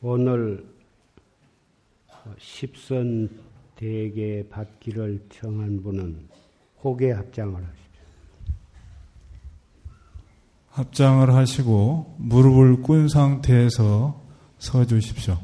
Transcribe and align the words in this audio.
오늘 0.00 0.64
십선 2.38 3.28
대계 3.74 4.48
받기를 4.48 5.26
청한 5.30 5.82
분은 5.82 6.28
호계 6.84 7.10
합장을 7.12 7.54
하십시오. 7.54 8.02
합장을 10.70 11.34
하시고 11.34 12.14
무릎을 12.18 12.82
꿇은 12.82 13.08
상태에서 13.08 14.22
서 14.58 14.84
주십시오. 14.84 15.38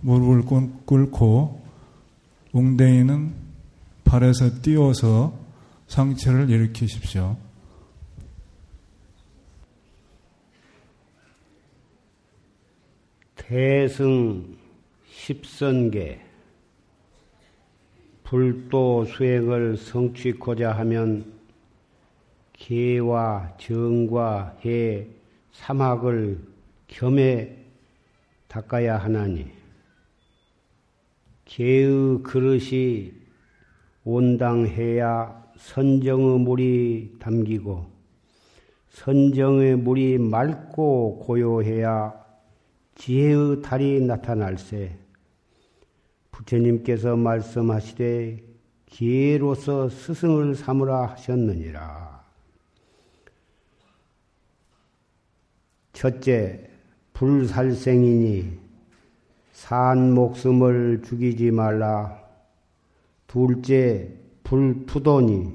무릎을 0.00 0.42
꿇고 0.86 1.62
웅댕이는 2.52 3.34
발에서 4.04 4.62
띄워서 4.62 5.38
상체를 5.88 6.48
일으키십시오. 6.48 7.36
대승 13.48 14.56
십선계 15.08 16.20
불도 18.24 19.04
수행을 19.04 19.76
성취코자 19.76 20.72
하면 20.72 21.32
개와 22.54 23.54
정과 23.56 24.56
해 24.64 25.06
사막을 25.52 26.40
겸해 26.88 27.56
닦아야 28.48 28.96
하나니. 28.96 29.46
개의 31.44 32.24
그릇이 32.24 33.12
온당해야 34.02 35.52
선정의 35.56 36.40
물이 36.40 37.18
담기고 37.20 37.86
선정의 38.88 39.76
물이 39.76 40.18
맑고 40.18 41.20
고요해야 41.20 42.25
지혜의 42.96 43.62
달이 43.62 44.00
나타날세 44.00 44.96
부처님께서 46.32 47.16
말씀하시되 47.16 48.42
기회로서 48.86 49.88
스승을 49.88 50.54
삼으라 50.54 51.06
하셨느니라. 51.06 52.24
첫째, 55.92 56.70
불살생이니 57.12 58.58
산 59.52 60.12
목숨을 60.12 61.02
죽이지 61.02 61.50
말라. 61.50 62.22
둘째, 63.26 64.10
불투도니 64.44 65.52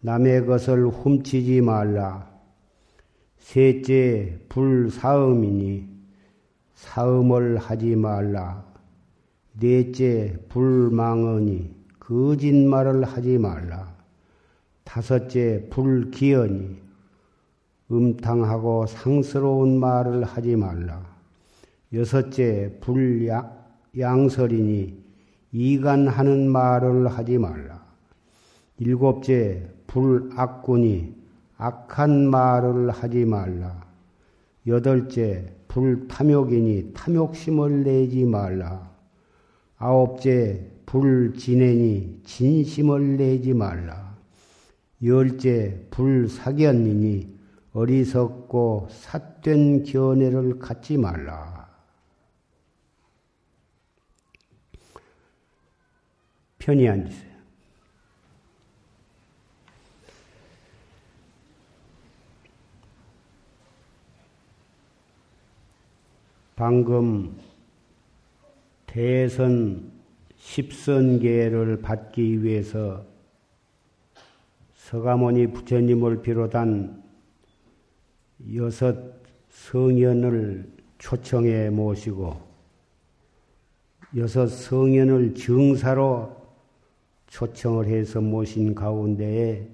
남의 0.00 0.46
것을 0.46 0.88
훔치지 0.88 1.60
말라. 1.60 2.30
셋째, 3.38 4.38
불사음이니 4.48 5.97
사음을 6.78 7.56
하지 7.56 7.96
말라. 7.96 8.64
넷째, 9.58 10.38
불망언이 10.48 11.74
거짓말을 11.98 13.02
하지 13.02 13.36
말라. 13.36 13.92
다섯째, 14.84 15.66
불기언이 15.70 16.76
음탕하고 17.90 18.86
상스러운 18.86 19.80
말을 19.80 20.22
하지 20.22 20.54
말라. 20.54 21.04
여섯째, 21.92 22.78
불양설이니 23.92 25.02
이간하는 25.50 26.48
말을 26.48 27.08
하지 27.08 27.38
말라. 27.38 27.82
일곱째, 28.78 29.68
불악군이 29.88 31.12
악한 31.56 32.30
말을 32.30 32.90
하지 32.90 33.24
말라. 33.24 33.84
여덟째, 34.64 35.57
불탐욕이니 35.68 36.92
탐욕심을 36.94 37.84
내지 37.84 38.24
말라. 38.24 38.90
아홉째, 39.76 40.70
불진애니 40.86 42.22
진심을 42.24 43.16
내지 43.16 43.54
말라. 43.54 44.16
열째, 45.02 45.86
불사견이니 45.90 47.38
어리석고 47.72 48.88
삿된 48.90 49.84
견해를 49.84 50.58
갖지 50.58 50.96
말라. 50.96 51.68
편히 56.58 56.88
앉으세요. 56.88 57.27
방금 66.58 67.36
대선 68.84 69.92
십선계를 70.34 71.80
받기 71.80 72.42
위해서 72.42 73.06
서가모니 74.74 75.52
부처님을 75.52 76.20
비롯한 76.20 77.00
여섯 78.56 78.96
성현을 79.50 80.68
초청해 80.98 81.70
모시고 81.70 82.40
여섯 84.16 84.48
성현을 84.48 85.34
증사로 85.36 86.36
초청을 87.28 87.86
해서 87.86 88.20
모신 88.20 88.74
가운데에 88.74 89.64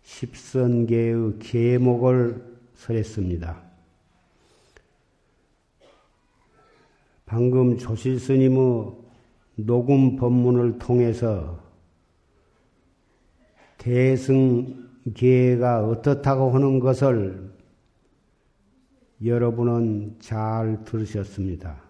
십선계의 0.00 1.40
계목을 1.40 2.42
설했습니다. 2.74 3.69
방금 7.30 7.78
조실 7.78 8.18
스님의 8.18 8.90
녹음 9.54 10.16
법문을 10.16 10.80
통해서 10.80 11.60
대승계가 13.78 14.74
어떻다고 15.86 16.50
하는 16.50 16.80
것을 16.80 17.52
여러분은 19.24 20.16
잘 20.18 20.82
들으셨습니다. 20.84 21.80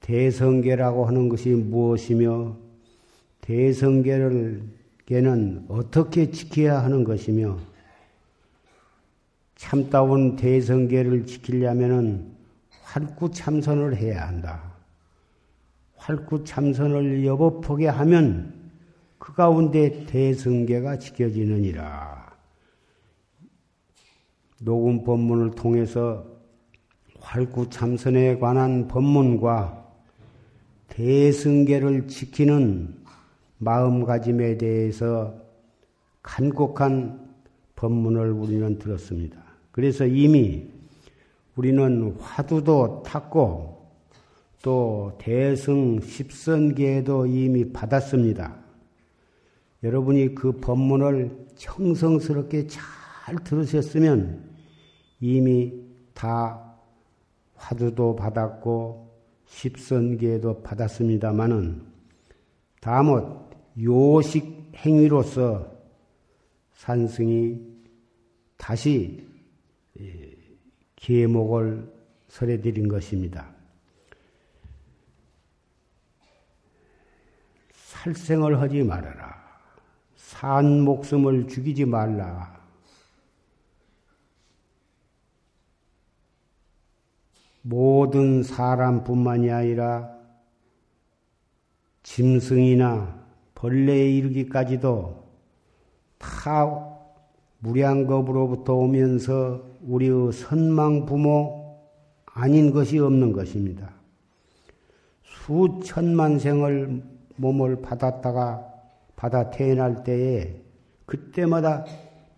대성계라고 0.00 1.04
하는 1.04 1.28
것이 1.28 1.50
무엇이며 1.50 2.56
대성계를 3.42 4.80
는 5.10 5.66
어떻게 5.68 6.30
지켜야 6.30 6.82
하는 6.82 7.04
것이며 7.04 7.58
참다운 9.56 10.36
대성계를 10.36 11.26
지키려면은 11.26 12.39
활구 12.90 13.30
참선을 13.30 13.94
해야 13.96 14.26
한다. 14.26 14.74
활구 15.94 16.42
참선을 16.42 17.24
여법하게 17.24 17.86
하면 17.86 18.72
그 19.16 19.32
가운데 19.32 20.06
대승계가 20.06 20.98
지켜지느니라. 20.98 22.34
녹음 24.62 25.04
법문을 25.04 25.52
통해서 25.52 26.26
활구 27.20 27.70
참선에 27.70 28.38
관한 28.38 28.88
법문과 28.88 29.86
대승계를 30.88 32.08
지키는 32.08 32.96
마음가짐에 33.58 34.58
대해서 34.58 35.40
간곡한 36.22 37.34
법문을 37.76 38.32
우리는 38.32 38.78
들었습니다. 38.80 39.40
그래서 39.70 40.06
이미 40.06 40.79
우리는 41.56 42.16
화두도 42.20 43.02
탔고 43.04 43.80
또 44.62 45.12
대승 45.18 46.00
십선계도 46.00 47.26
이미 47.26 47.72
받았습니다. 47.72 48.56
여러분이 49.82 50.34
그 50.34 50.52
법문을 50.52 51.48
청성스럽게 51.56 52.66
잘 52.66 53.36
들으셨으면 53.44 54.50
이미 55.20 55.72
다 56.12 56.76
화두도 57.54 58.16
받았고 58.16 59.10
십선계도 59.46 60.62
받았습니다마는 60.62 61.82
다못 62.80 63.50
요식 63.80 64.72
행위로서 64.76 65.70
산승이 66.74 67.58
다시 68.56 69.26
계목을 71.00 71.90
설해 72.28 72.60
드린 72.60 72.88
것입니다. 72.88 73.50
살생을 77.72 78.60
하지 78.60 78.82
말아라. 78.82 79.40
산 80.14 80.82
목숨을 80.82 81.48
죽이지 81.48 81.86
말라. 81.86 82.60
모든 87.62 88.42
사람뿐만이 88.42 89.50
아니라 89.50 90.16
짐승이나 92.02 93.20
벌레에 93.54 94.10
이르기까지도 94.12 95.28
다 96.18 96.96
무량겁으로부터 97.58 98.74
오면서 98.74 99.69
우리의 99.82 100.32
선망 100.32 101.06
부모 101.06 101.78
아닌 102.26 102.72
것이 102.72 102.98
없는 102.98 103.32
것입니다. 103.32 103.90
수천만 105.22 106.38
생을 106.38 107.02
몸을 107.36 107.80
받았다가 107.82 108.66
받아 109.16 109.50
태어날 109.50 110.04
때에 110.04 110.60
그때마다 111.06 111.84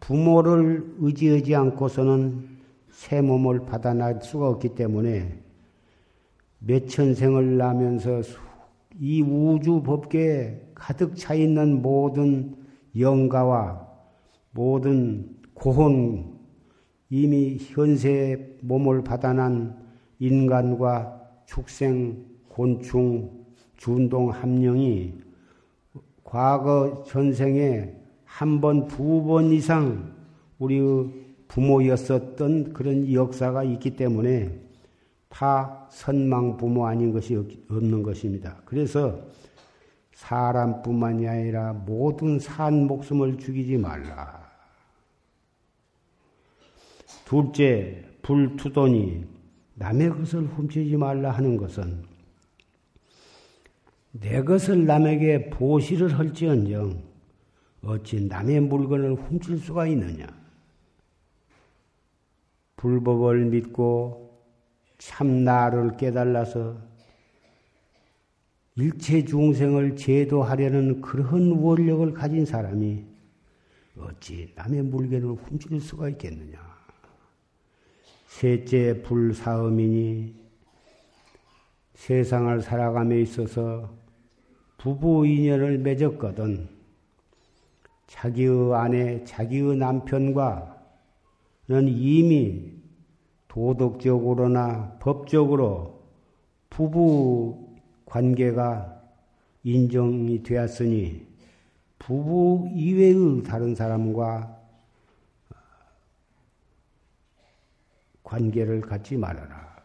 부모를 0.00 0.94
의지하지 0.98 1.54
않고서는 1.54 2.48
새 2.90 3.20
몸을 3.20 3.66
받아날 3.66 4.20
수가 4.22 4.48
없기 4.48 4.70
때문에 4.70 5.38
몇천 6.58 7.14
생을 7.14 7.56
나면서 7.56 8.22
이 8.98 9.22
우주 9.22 9.82
법계에 9.82 10.60
가득 10.74 11.16
차 11.16 11.34
있는 11.34 11.82
모든 11.82 12.56
영가와 12.98 13.88
모든 14.52 15.36
고혼 15.54 16.31
이미 17.14 17.58
현세 17.60 18.56
몸을 18.62 19.04
받아난 19.04 19.76
인간과 20.18 21.20
축생, 21.44 22.24
곤충, 22.48 23.30
준동 23.76 24.30
함령이 24.30 25.12
과거 26.24 27.04
전생에 27.06 27.94
한 28.24 28.62
번, 28.62 28.88
두 28.88 29.24
번 29.26 29.52
이상 29.52 30.10
우리의 30.58 31.12
부모였었던 31.48 32.72
그런 32.72 33.12
역사가 33.12 33.62
있기 33.64 33.94
때문에 33.94 34.58
다 35.28 35.86
선망 35.90 36.56
부모 36.56 36.86
아닌 36.86 37.12
것이 37.12 37.36
없는 37.68 38.02
것입니다. 38.02 38.56
그래서 38.64 39.20
사람뿐만이 40.14 41.28
아니라 41.28 41.74
모든 41.74 42.38
산 42.38 42.86
목숨을 42.86 43.36
죽이지 43.36 43.76
말라. 43.76 44.41
둘째, 47.32 48.04
불투돈이 48.20 49.24
남의 49.76 50.10
것을 50.10 50.42
훔치지 50.48 50.98
말라 50.98 51.30
하는 51.30 51.56
것은 51.56 52.04
내 54.10 54.42
것을 54.42 54.84
남에게 54.84 55.48
보시를 55.48 56.18
할지언정 56.18 57.02
어찌 57.84 58.26
남의 58.26 58.60
물건을 58.60 59.14
훔칠 59.14 59.56
수가 59.56 59.86
있느냐? 59.86 60.26
불법을 62.76 63.46
믿고 63.46 64.38
참 64.98 65.42
나를 65.42 65.96
깨달아서 65.96 66.76
일체 68.76 69.24
중생을 69.24 69.96
제도하려는 69.96 71.00
그러한 71.00 71.52
원력을 71.52 72.12
가진 72.12 72.44
사람이 72.44 73.06
어찌 73.96 74.52
남의 74.54 74.82
물건을 74.82 75.28
훔칠 75.28 75.80
수가 75.80 76.10
있겠느냐? 76.10 76.71
셋째 78.32 79.02
불사음이니 79.02 80.34
세상을 81.94 82.62
살아감에 82.62 83.20
있어서 83.20 83.94
부부 84.78 85.26
인연을 85.26 85.78
맺었거든. 85.78 86.66
자기의 88.08 88.74
아내, 88.74 89.22
자기의 89.24 89.76
남편과는 89.76 90.72
이미 91.88 92.72
도덕적으로나 93.48 94.96
법적으로 94.98 96.02
부부 96.70 97.76
관계가 98.06 99.02
인정이 99.62 100.42
되었으니 100.42 101.26
부부 101.98 102.70
이외의 102.72 103.42
다른 103.44 103.74
사람과 103.74 104.61
관계를 108.32 108.80
갖지 108.80 109.18
말아라. 109.18 109.76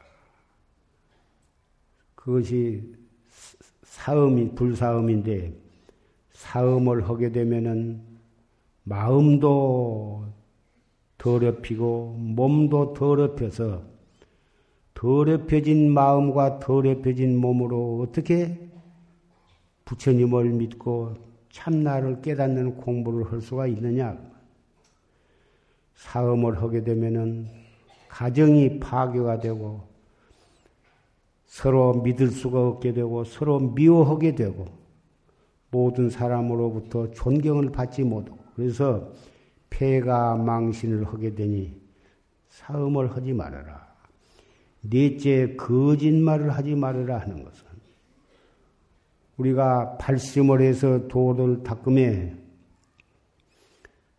그것이 2.16 2.96
사음이 3.84 4.56
불사음인데 4.56 5.54
사음을 6.32 7.10
하게 7.10 7.34
되면은 7.34 8.02
마음도 8.84 10.26
더럽히고 11.18 12.16
몸도 12.20 12.94
더럽혀서 12.94 13.84
더럽혀진 14.94 15.92
마음과 15.92 16.60
더럽혀진 16.60 17.38
몸으로 17.38 18.00
어떻게 18.02 18.58
부처님을 19.84 20.52
믿고 20.52 21.16
참나를 21.52 22.22
깨닫는 22.22 22.78
공부를 22.78 23.30
할 23.30 23.42
수가 23.42 23.68
있느냐? 23.68 24.18
사음을 25.96 26.62
하게 26.62 26.84
되면은 26.84 27.67
가정이 28.09 28.80
파괴가 28.80 29.39
되고 29.39 29.88
서로 31.45 32.01
믿을 32.01 32.30
수가 32.30 32.68
없게 32.68 32.94
되고 32.94 33.24
서로 33.24 33.59
미워하게 33.59 34.36
되고 34.36 34.65
모든 35.71 36.09
사람으로부터 36.09 37.12
존경을 37.12 37.71
받지 37.71 38.04
못하고 38.04 38.38
그래서 38.56 39.12
폐가 39.69 40.36
망신을 40.36 41.06
하게 41.06 41.36
되니 41.36 41.80
사음을 42.50 43.15
하지 43.15 43.33
말아라. 43.33 43.88
넷째 44.81 45.56
거짓말을 45.56 46.51
하지 46.51 46.75
말아라 46.75 47.19
하는 47.19 47.44
것은 47.44 47.65
우리가 49.38 49.98
발심을 49.98 50.62
해서 50.62 51.07
도를 51.07 51.63
닦음에 51.63 52.36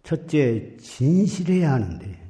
첫째 0.03 0.77
진실해야 0.81 1.73
하는데 1.73 2.28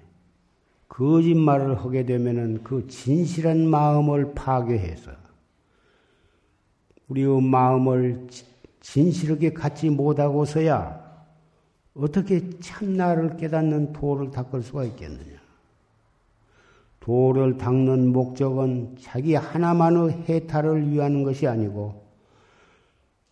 거짓말을 0.99 1.79
하게 1.79 2.05
되면은 2.05 2.65
그 2.65 2.89
진실한 2.89 3.69
마음을 3.69 4.35
파괴해서 4.35 5.13
우리의 7.07 7.41
마음을 7.41 8.27
진실하게 8.81 9.53
갖지 9.53 9.91
못하고서야 9.91 11.09
어떻게 11.95 12.51
참나를 12.59 13.37
깨닫는 13.37 13.93
도를 13.93 14.33
닦을 14.33 14.63
수가 14.63 14.85
있겠느냐? 14.87 15.39
도를 16.99 17.57
닦는 17.57 18.13
목적은 18.13 18.97
자기 19.01 19.37
하나만의 19.37 20.25
해탈을 20.29 20.91
위하는 20.91 21.23
것이 21.23 21.47
아니고 21.47 22.09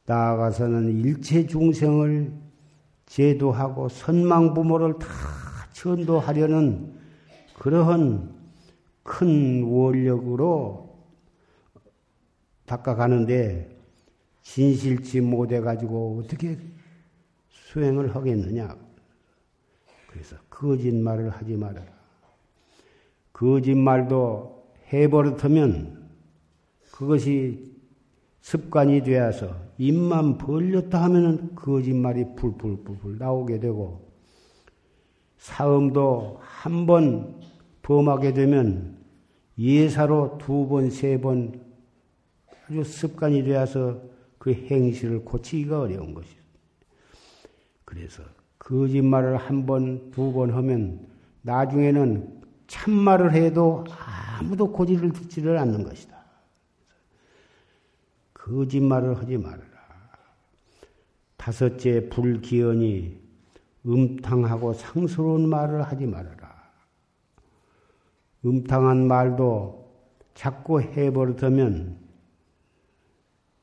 나아가서는 0.07 1.01
일체 1.01 1.45
중생을 1.45 2.33
제도하고 3.07 3.89
선망 3.89 4.55
부모를 4.55 5.01
다 5.01 5.09
전도하려는 5.73 6.96
그러한 7.59 8.35
큰 9.03 9.63
원력으로 9.65 10.97
닦아가는데 12.67 13.75
진실치 14.43 15.21
못해가지고 15.21 16.23
어떻게 16.23 16.59
수행을 17.49 18.15
하겠느냐. 18.15 18.77
그래서 20.09 20.37
거짓말을 20.51 21.31
하지 21.31 21.57
말아라. 21.57 21.87
거짓말도 23.33 24.67
해버릇하면 24.93 26.09
그것이 26.93 27.75
습관이 28.41 29.03
되어서 29.03 29.55
입만 29.79 30.39
벌렸다 30.39 31.03
하면은 31.05 31.55
거짓말이 31.55 32.35
불불불불 32.37 33.19
나오게 33.19 33.61
되고 33.61 34.07
사음도 35.39 36.39
한 36.41 36.87
번 36.87 37.46
범하게 37.87 38.33
되면 38.35 38.97
예사로 39.57 40.39
두 40.39 40.67
번, 40.67 40.91
세 40.91 41.19
번 41.19 41.61
아주 42.69 42.83
습관이 42.83 43.45
되어서 43.45 44.03
그 44.39 44.53
행실을 44.53 45.25
고치기가 45.25 45.83
어려운 45.83 46.13
것이죠. 46.13 46.43
그래서 47.85 48.25
거짓말을 48.59 49.37
한 49.37 49.65
번, 49.67 50.11
두 50.11 50.33
번 50.33 50.51
하면 50.53 51.07
나중에는 51.43 52.43
참말을 52.67 53.33
해도 53.33 53.85
아무도 54.41 54.73
고지를 54.73 55.13
듣지를 55.13 55.57
않는 55.57 55.85
것이다. 55.85 56.17
거짓말을 58.35 59.17
하지 59.17 59.37
말아라. 59.37 59.65
다섯째, 61.37 62.09
불기연이 62.09 63.17
음탕하고 63.87 64.73
상스러운 64.73 65.49
말을 65.49 65.83
하지 65.83 66.05
말아라. 66.05 66.46
음탕한 68.47 69.09
말도 69.09 69.87
자꾸 70.35 70.81
해버릇하면 70.81 71.97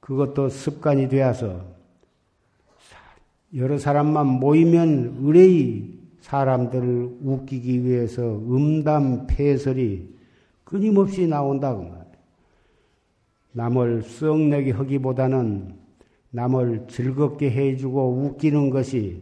그것도 0.02 0.50
습관이 0.50 1.08
되어서 1.08 1.66
여러 3.56 3.78
사람만 3.78 4.28
모이면 4.28 5.20
의뢰의 5.22 5.94
사람들을 6.20 7.20
웃기기 7.24 7.86
위해서 7.86 8.24
음담 8.24 9.28
폐설이 9.28 10.14
끊임없이 10.64 11.28
나온다 11.28 11.74
그 11.76 11.82
말이에요. 11.82 12.04
남을 13.54 14.04
썩내게 14.04 14.72
하기보다는 14.72 15.76
남을 16.32 16.88
즐겁게 16.90 17.52
해주고 17.52 18.24
웃기는 18.26 18.72
것이 18.72 19.22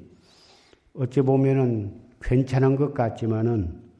어찌 0.94 1.22
보면은 1.22 2.00
괜찮은 2.22 2.78
것 2.78 2.94
같지만은 2.94 3.91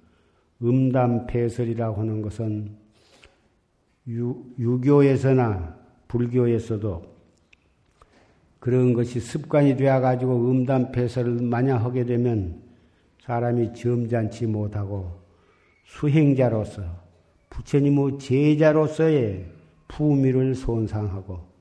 음담 0.64 1.28
폐설이라고 1.28 2.02
하는 2.02 2.22
것은 2.22 2.76
유, 4.08 4.44
유교에서나 4.58 5.78
불교에서도 6.08 7.12
그런 8.60 8.94
것이 8.94 9.20
습관이 9.20 9.76
되어가지고 9.76 10.52
음담패설을 10.52 11.42
마냥 11.42 11.84
하게 11.84 12.06
되면 12.06 12.62
사람이 13.24 13.74
점잖지 13.74 14.46
못하고 14.46 15.20
수행자로서 15.86 16.84
부처님의 17.50 18.20
제자로서의 18.20 19.52
품위를 19.88 20.56
손상하고 20.56 21.52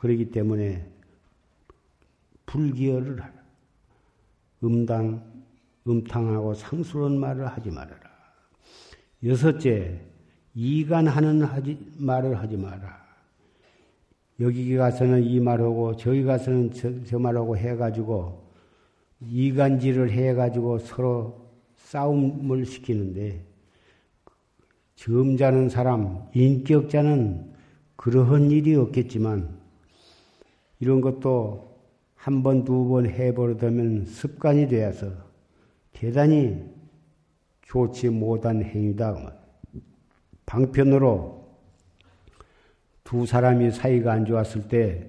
그러기 0.00 0.30
때문에 0.32 0.84
불기어를. 2.46 3.22
음당, 4.64 5.22
음탕하고 5.86 6.54
상스러운 6.54 7.18
말을 7.18 7.46
하지 7.46 7.70
말아라. 7.70 8.00
여섯째, 9.24 10.00
이간하는 10.54 11.42
하지, 11.42 11.78
말을 11.98 12.38
하지 12.38 12.56
마라. 12.56 13.02
여기 14.40 14.74
가서는 14.76 15.22
이 15.22 15.40
말하고 15.40 15.96
저기 15.96 16.24
가서는 16.24 16.72
저, 16.72 17.04
저 17.04 17.18
말하고 17.18 17.56
해가지고 17.56 18.50
이간질을 19.20 20.10
해가지고 20.10 20.78
서로 20.78 21.48
싸움을 21.76 22.64
시키는데 22.66 23.44
점잖은 24.96 25.68
사람, 25.68 26.26
인격자는 26.34 27.52
그러한 27.96 28.50
일이 28.50 28.74
없겠지만 28.74 29.60
이런 30.80 31.00
것도 31.00 31.70
한 32.14 32.42
번, 32.42 32.64
두 32.64 32.88
번 32.88 33.06
해버리면 33.06 34.06
습관이 34.06 34.68
되어서 34.68 35.31
대단히 35.92 36.70
좋지 37.62 38.10
못한 38.10 38.62
행위다. 38.62 39.34
방편으로 40.46 41.42
두 43.04 43.26
사람이 43.26 43.70
사이가 43.70 44.12
안 44.12 44.24
좋았을 44.24 44.68
때 44.68 45.08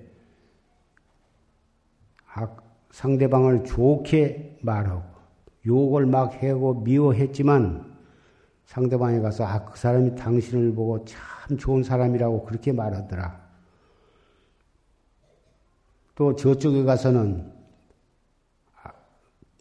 상대방을 2.91 3.63
좋게 3.63 4.59
말하고 4.61 5.03
욕을 5.65 6.05
막 6.05 6.33
해고 6.35 6.81
미워했지만 6.81 7.93
상대방에 8.65 9.19
가서 9.19 9.45
아, 9.45 9.65
그 9.65 9.77
사람이 9.77 10.15
당신을 10.15 10.73
보고 10.73 11.03
참 11.05 11.57
좋은 11.57 11.83
사람이라고 11.83 12.45
그렇게 12.45 12.71
말하더라. 12.71 13.41
또 16.15 16.35
저쪽에 16.35 16.83
가서는 16.83 17.52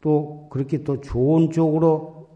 또 0.02 0.48
그렇게 0.50 0.84
또 0.84 1.00
좋은 1.00 1.50
쪽으로 1.50 2.28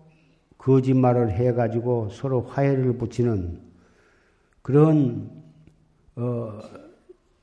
거짓말을 0.56 1.32
해가지고 1.32 2.08
서로 2.10 2.42
화해를 2.42 2.96
붙이는 2.96 3.60
그런 4.62 5.30
어, 6.14 6.58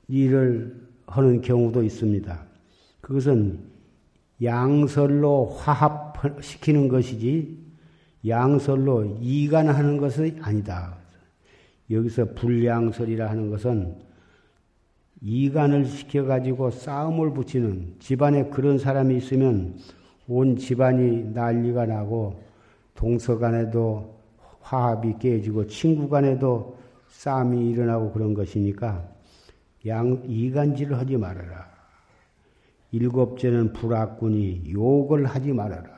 일을 0.08 0.88
하는 1.06 1.40
경우도 1.40 1.82
있습니다. 1.84 2.44
그것은 3.00 3.60
양설로 4.42 5.46
화합시키는 5.46 6.88
것이지 6.88 7.58
양설로 8.26 9.18
이간하는 9.20 9.98
것이 9.98 10.36
아니다. 10.40 10.96
여기서 11.90 12.32
불양설이라 12.34 13.28
하는 13.28 13.50
것은 13.50 13.96
이간을 15.20 15.84
시켜가지고 15.84 16.70
싸움을 16.70 17.32
붙이는 17.34 17.96
집안에 17.98 18.48
그런 18.48 18.78
사람이 18.78 19.16
있으면 19.16 19.76
온 20.28 20.56
집안이 20.56 21.32
난리가 21.34 21.86
나고 21.86 22.42
동서 22.94 23.38
간에도 23.38 24.14
화합이 24.60 25.18
깨지고 25.18 25.66
친구 25.66 26.08
간에도 26.08 26.78
싸움이 27.08 27.70
일어나고 27.70 28.12
그런 28.12 28.34
것이니까 28.34 29.06
양 29.86 30.22
이간질을 30.26 30.98
하지 30.98 31.16
말아라. 31.16 31.68
일곱째는 32.90 33.72
불악군이 33.72 34.72
욕을 34.72 35.26
하지 35.26 35.52
말아라. 35.52 35.90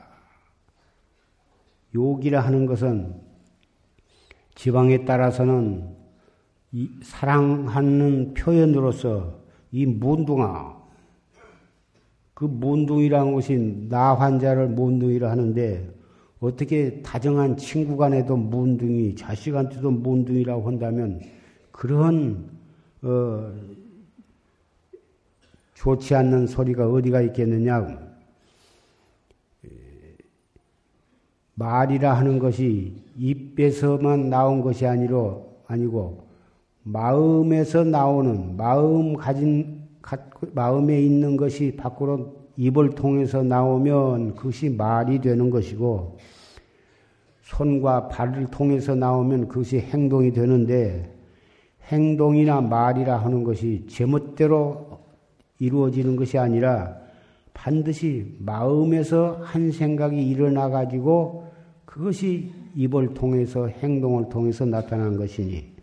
욕이라 1.95 2.41
하는 2.41 2.67
것은 2.67 3.21
지방에 4.55 5.05
따라서는 5.05 5.95
사랑하는 7.03 8.35
표현으로서 8.35 9.39
이 9.71 9.87
문둥아 9.87 10.86
그 12.37 12.45
문둥이라는 12.45 13.33
것이 13.33 13.87
나 13.89 14.13
환자를 14.13 14.69
문둥이라 14.69 15.31
하는데 15.31 15.91
어떻게 16.39 17.01
다정한 17.01 17.57
친구 17.57 17.97
간에도 17.97 18.37
문둥이, 18.37 19.15
자식한테도 19.15 19.91
문둥이라고 19.91 20.67
한다면 20.67 21.23
그런 21.73 22.51
어, 23.01 23.55
좋지 25.73 26.15
않는 26.15 26.47
소리가 26.47 26.91
어디가 26.91 27.23
있겠느냐? 27.23 28.07
말이라 31.55 32.13
하는 32.13 32.39
것이 32.39 33.03
입에서만 33.17 34.29
나온 34.29 34.61
것이 34.61 34.87
아니로 34.87 35.57
아니고 35.67 36.27
마음에서 36.83 37.83
나오는 37.85 38.59
마음 38.59 39.17
가진 39.17 39.76
마음에 40.53 41.01
있는 41.01 41.37
것이 41.37 41.75
밖으로 41.77 42.47
입을 42.57 42.91
통해서 42.91 43.43
나오면 43.43 44.35
그것이 44.35 44.71
말이 44.71 45.21
되는 45.21 45.51
것이고 45.51 46.19
손과 47.43 48.09
발을 48.09 48.47
통해서 48.47 48.95
나오면 48.95 49.49
그것이 49.49 49.79
행동이 49.79 50.33
되는데 50.33 51.13
행동이나 51.89 52.61
말이라 52.61 53.17
하는 53.19 53.45
것이 53.45 53.87
제멋대로 53.89 55.01
이루어지는 55.59 56.17
것이 56.17 56.39
아니라 56.39 56.97
반드시 57.55 58.37
마음에서 58.41 59.41
한 59.43 59.71
생각이 59.71 60.29
일어나 60.29 60.69
가지고 60.69 61.51
그것이 61.85 62.53
입을 62.75 63.15
통해서 63.15 63.67
행동을 63.67 64.29
통해서 64.29 64.65
나타난 64.65 65.17
것이니 65.17 65.75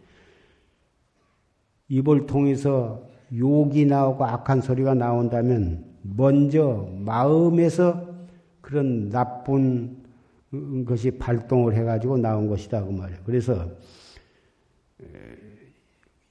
입을 1.90 2.26
통해서 2.26 3.13
욕이 3.36 3.86
나오고 3.86 4.24
악한 4.26 4.62
소리가 4.62 4.94
나온다면 4.94 5.86
먼저 6.02 6.90
마음에서 7.00 8.14
그런 8.62 9.10
나쁜 9.10 10.04
것이 10.86 11.12
발동을 11.12 11.74
해가지고 11.74 12.18
나온 12.18 12.48
것이다 12.48 12.84
그 12.84 12.92
말이에요. 12.92 13.20
그래서 13.26 13.68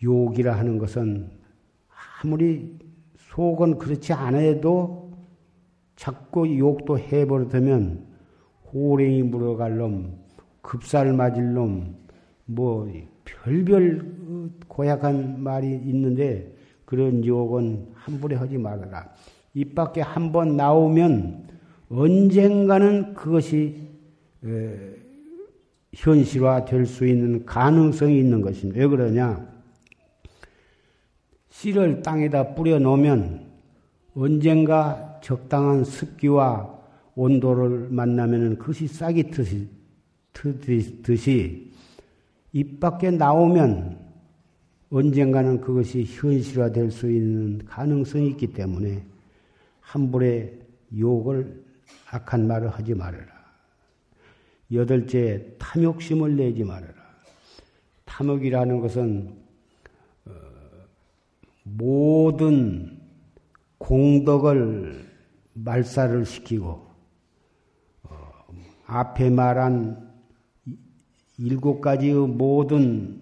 욕이라 0.03 0.57
하는 0.57 0.79
것은 0.79 1.31
아무리 2.23 2.79
속은 3.17 3.79
그렇지 3.79 4.13
않아도 4.13 5.13
자꾸 5.97 6.59
욕도 6.59 6.99
해버리면 6.99 8.07
호랭이 8.73 9.23
물어갈 9.25 9.77
놈, 9.77 10.19
급살 10.61 11.13
맞을 11.13 11.53
놈, 11.53 11.97
뭐 12.45 12.91
별별 13.25 14.55
고약한 14.69 15.43
말이 15.43 15.69
있는데 15.69 16.53
그런 16.93 17.25
욕은 17.25 17.87
함부로 17.95 18.37
하지 18.37 18.59
말아라. 18.59 19.09
입 19.55 19.75
밖에 19.75 20.03
한 20.03 20.31
번 20.31 20.59
나오면 20.59 21.49
언젠가는 21.89 23.15
그것이 23.15 23.89
현실화 25.95 26.67
될 26.67 26.85
수 26.85 27.07
있는 27.07 27.47
가능성이 27.47 28.19
있는 28.19 28.43
것입니다. 28.43 28.79
왜 28.79 28.87
그러냐? 28.87 29.49
씨를 31.49 32.03
땅에다 32.03 32.55
뿌려 32.55 32.79
놓으면 32.79 33.47
언젠가 34.15 35.19
적당한 35.23 35.85
습기와 35.85 36.79
온도를 37.15 37.89
만나면 37.89 38.59
그것이 38.59 38.87
싹이 38.87 39.31
트듯이, 39.31 39.67
트듯이 40.35 41.73
입 42.53 42.81
밖에 42.81 43.11
나오면 43.11 44.02
언젠가는 44.93 45.63
그것이 45.63 46.05
현실화될 46.05 46.91
수 46.91 47.11
있는 47.11 47.65
가능성이 47.65 48.29
있기 48.29 48.53
때문에 48.53 49.03
함부로 49.81 50.27
욕을 50.97 51.65
악한 52.11 52.47
말을 52.47 52.69
하지 52.69 52.95
말아라. 52.95 53.27
여덟째, 54.71 55.57
탐욕심을 55.59 56.37
내지 56.37 56.63
말아라. 56.63 56.93
탐욕이라는 58.05 58.81
것은 58.81 59.35
어, 60.27 60.31
모든 61.63 63.01
공덕을 63.79 65.07
말살을 65.55 66.27
시키고 66.27 66.87
어, 68.03 68.33
앞에 68.87 69.31
말한 69.31 70.13
일곱 71.39 71.81
가지의 71.81 72.29
모든 72.29 73.22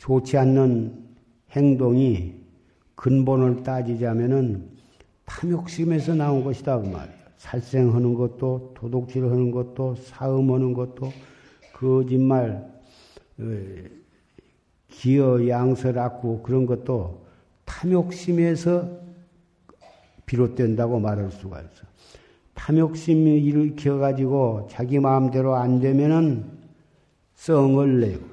좋지 0.00 0.38
않는 0.38 0.94
행동이 1.50 2.34
근본을 2.94 3.62
따지자면은 3.62 4.68
탐욕심에서 5.26 6.14
나온 6.14 6.42
것이다 6.42 6.80
그 6.80 6.86
말이에요. 6.88 7.20
살생하는 7.36 8.14
것도 8.14 8.72
도둑질하는 8.74 9.50
것도 9.50 9.96
사음하는 9.96 10.72
것도 10.72 11.12
거짓말, 11.74 12.70
어, 13.38 13.44
기어 14.88 15.46
양설악구 15.48 16.42
그런 16.42 16.66
것도 16.66 17.24
탐욕심에서 17.64 19.00
비롯된다고 20.26 20.98
말할 20.98 21.30
수가 21.30 21.60
있어. 21.60 21.86
탐욕심이 22.54 23.38
일으켜 23.42 23.98
가지고 23.98 24.66
자기 24.70 24.98
마음대로 24.98 25.54
안 25.54 25.80
되면은 25.80 26.44
성을 27.34 28.00
내고, 28.00 28.29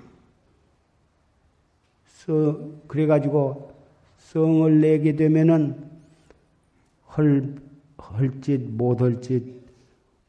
성, 2.28 2.82
그래가지고 2.88 3.72
성을 4.18 4.82
내게 4.82 5.16
되면은 5.16 5.90
헐, 7.16 7.56
헐짓, 7.98 8.70
못할짓, 8.72 9.44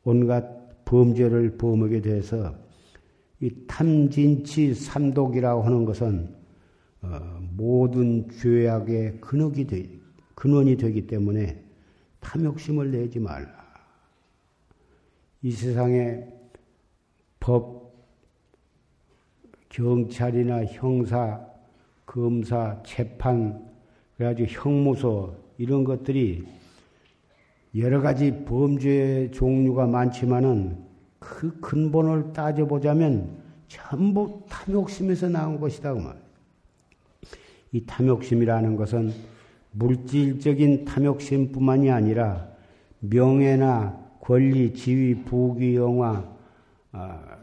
온갖 0.05 0.85
범죄를 0.85 1.59
범하게 1.59 2.01
돼서 2.01 2.55
이 3.41 3.51
탐진치 3.67 4.75
삼독이라고 4.75 5.63
하는 5.63 5.85
것은 5.85 6.35
어, 7.03 7.41
모든 7.57 8.29
죄악의 8.31 9.21
근원이, 9.21 9.67
되, 9.67 9.89
근원이 10.37 10.77
되기 10.77 11.07
때문에 11.07 11.63
탐욕심을 12.21 12.93
내지 12.93 13.19
말라. 13.19 13.49
이 15.43 15.51
세상에 15.51 16.27
법, 17.41 17.93
경찰이나 19.69 20.65
형사, 20.65 21.48
검사, 22.09 22.83
재판, 22.85 23.69
그래가지고 24.17 24.49
형무소 24.49 25.35
이런 25.59 25.85
것들이 25.85 26.43
여러 27.77 28.01
가지 28.01 28.45
범죄 28.47 29.31
종류가 29.31 29.87
많지만은 29.87 30.79
그 31.19 31.61
근본을 31.61 32.33
따져보자면 32.33 33.43
전부 33.69 34.43
탐욕심에서 34.49 35.29
나온 35.29 35.61
것이다. 35.61 35.93
그 35.93 36.01
말. 36.01 36.17
이 37.73 37.85
탐욕심이라는 37.85 38.77
것은 38.77 39.13
물질적인 39.73 40.87
탐욕심뿐만이 40.87 41.91
아니라 41.91 42.49
명예나 43.01 44.09
권리, 44.21 44.73
지위, 44.73 45.15
부귀, 45.25 45.77
영화 45.77 46.25
아, 46.93 47.37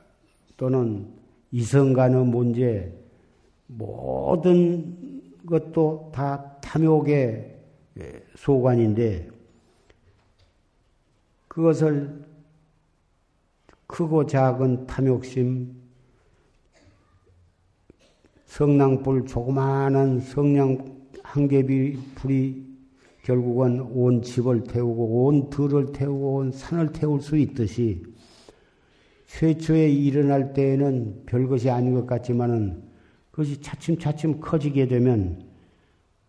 또는 0.58 1.06
이성 1.52 1.94
간의 1.94 2.26
문제 2.26 3.05
모든 3.68 5.22
것도 5.46 6.12
다 6.14 6.60
탐욕의 6.62 7.56
예, 8.00 8.24
소관인데 8.36 9.30
그것을 11.48 12.26
크고 13.88 14.26
작은 14.26 14.88
탐욕심, 14.88 15.74
성냥불 18.46 19.26
조그마한 19.26 20.20
성냥 20.20 20.96
한 21.24 21.48
개비 21.48 21.98
불이 22.16 22.66
결국은 23.24 23.82
온 23.82 24.22
집을 24.22 24.64
태우고 24.64 25.26
온 25.26 25.50
들을 25.50 25.92
태우고 25.92 26.36
온 26.36 26.52
산을 26.52 26.92
태울 26.92 27.22
수 27.22 27.38
있듯이 27.38 28.04
최초에 29.28 29.90
일어날 29.90 30.54
때에는 30.54 31.24
별것이 31.26 31.70
아닌 31.70 31.94
것 31.94 32.06
같지만은 32.06 32.84
그것이 33.36 33.60
차츰차츰 33.60 34.40
커지게 34.40 34.88
되면 34.88 35.44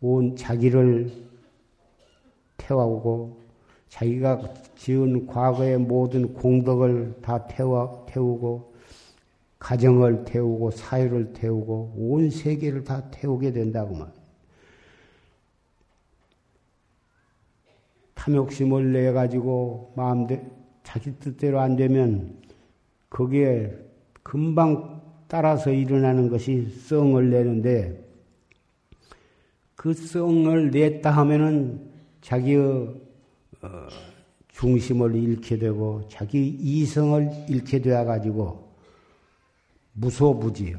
온 0.00 0.34
자기를 0.34 1.12
태우고 2.56 3.44
자기가 3.88 4.54
지은 4.74 5.28
과거의 5.28 5.78
모든 5.78 6.34
공덕을 6.34 7.20
다 7.22 7.46
태워, 7.46 8.04
태우고 8.08 8.74
가정을 9.60 10.24
태우고 10.24 10.72
사회를 10.72 11.32
태우고 11.32 11.94
온 11.96 12.28
세계를 12.28 12.82
다 12.82 13.08
태우게 13.12 13.52
된다고 13.52 13.94
말. 13.94 14.12
탐욕심을 18.16 18.92
내 18.92 19.12
가지고 19.12 19.92
마음대 19.94 20.44
자기 20.82 21.16
뜻대로 21.20 21.60
안 21.60 21.76
되면 21.76 22.36
거기에 23.08 23.78
금방 24.24 24.95
따라서 25.28 25.70
일어나는 25.70 26.28
것이 26.28 26.68
성을 26.86 27.30
내는데 27.30 28.04
그 29.74 29.92
성을 29.92 30.70
냈다 30.70 31.10
하면은 31.10 31.90
자기의 32.20 32.60
어, 33.62 33.86
중심을 34.48 35.14
잃게 35.14 35.58
되고 35.58 36.02
자기 36.08 36.48
이성을 36.48 37.30
잃게 37.48 37.80
되어 37.80 38.04
가지고 38.04 38.72
무소부지요. 39.92 40.78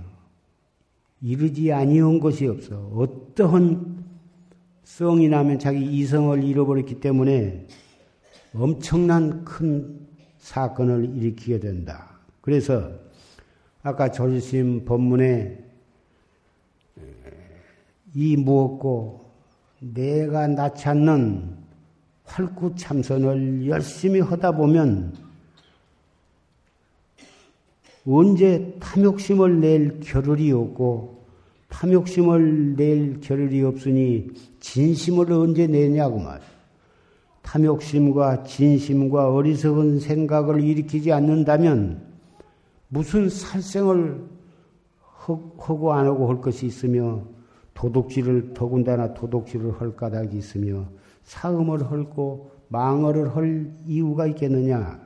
이르지 1.21 1.71
아니한 1.71 2.19
것이 2.19 2.47
없어. 2.47 2.75
어떠한 2.93 4.03
성이 4.83 5.27
나면 5.29 5.59
자기 5.59 5.83
이성을 5.85 6.43
잃어버렸기 6.43 6.99
때문에 6.99 7.67
엄청난 8.53 9.43
큰 9.43 10.07
사건을 10.37 11.15
일으키게 11.15 11.59
된다. 11.59 12.19
그래서 12.41 13.06
아까 13.87 14.11
조지심 14.11 14.83
법문에 14.83 15.57
이 18.15 18.35
무엇고 18.35 19.31
내가 19.79 20.45
낳지 20.47 20.89
않는 20.89 21.55
활구 22.25 22.75
참선을 22.75 23.65
열심히 23.67 24.19
하다 24.19 24.51
보면 24.57 25.13
언제 28.05 28.75
탐욕심을 28.81 29.61
낼 29.61 30.01
겨를이 30.01 30.51
없고 30.51 31.23
탐욕심을 31.69 32.75
낼 32.75 33.21
겨를이 33.21 33.63
없으니 33.63 34.27
진심을 34.59 35.31
언제 35.31 35.65
내냐고 35.65 36.19
말. 36.19 36.41
탐욕심과 37.41 38.43
진심과 38.43 39.33
어리석은 39.33 40.01
생각을 40.01 40.61
일으키지 40.61 41.13
않는다면 41.13 42.06
무슨 42.89 43.29
살생을 43.29 44.25
하고 45.57 45.93
안 45.93 46.05
하고 46.05 46.29
할 46.29 46.39
것이 46.39 46.65
있으며 46.65 47.23
도둑질을 47.73 48.53
더군다나 48.53 49.13
도둑질을 49.13 49.79
할 49.79 49.95
까닭이 49.95 50.37
있으며 50.37 50.89
사음을 51.23 51.83
헐고 51.91 52.51
망어를 52.69 53.35
할 53.35 53.73
이유가 53.85 54.25
있겠느냐? 54.27 55.05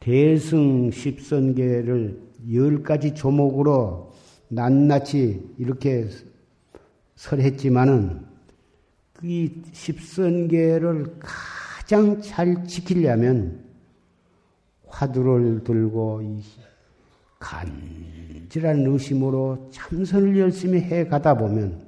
대승 0.00 0.90
십선계를 0.90 2.20
열 2.52 2.82
가지 2.82 3.14
조목으로 3.14 4.12
낱낱이 4.48 5.54
이렇게 5.58 6.08
설했지만은 7.16 8.24
이 9.22 9.50
십선계를 9.72 11.16
가장 11.18 12.20
잘 12.20 12.64
지키려면 12.64 13.65
화두를 14.86 15.62
들고 15.64 16.22
간절한 17.38 18.86
의심으로 18.86 19.68
참선을 19.70 20.38
열심히 20.38 20.80
해 20.80 21.06
가다 21.06 21.36
보면 21.36 21.86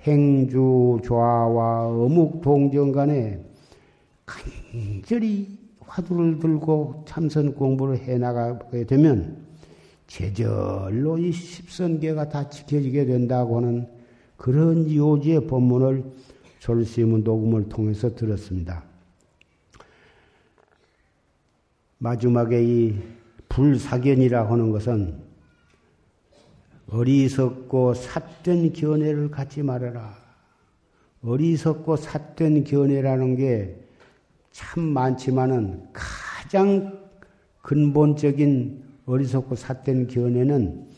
행주 0.00 0.98
좌와 1.04 1.88
어묵 1.88 2.40
동정 2.40 2.92
간에 2.92 3.44
간절히 4.26 5.58
화두를 5.80 6.38
들고 6.38 7.04
참선 7.06 7.54
공부를 7.54 7.98
해 7.98 8.18
나가게 8.18 8.84
되면 8.84 9.36
제절로 10.06 11.18
이 11.18 11.32
십선계가 11.32 12.28
다 12.28 12.48
지켜지게 12.48 13.06
된다고 13.06 13.58
하는 13.58 13.86
그런 14.36 14.90
요지의 14.92 15.46
법문을 15.46 16.04
졸시문 16.58 17.22
녹음을 17.24 17.68
통해서 17.68 18.14
들었습니다. 18.14 18.91
마지막에 22.02 22.62
이 22.64 22.98
불사견이라 23.48 24.50
하는 24.50 24.72
것은 24.72 25.14
어리석고 26.88 27.94
삿된 27.94 28.72
견해를 28.72 29.30
갖지 29.30 29.62
말아라. 29.62 30.16
어리석고 31.22 31.96
삿된 31.96 32.64
견해라는 32.64 33.36
게 33.36 33.82
참 34.52 34.82
많지만은 34.84 35.88
가장 35.92 37.00
근본적인 37.62 38.84
어리석고 39.06 39.56
삿된 39.56 40.06
견해는 40.06 40.88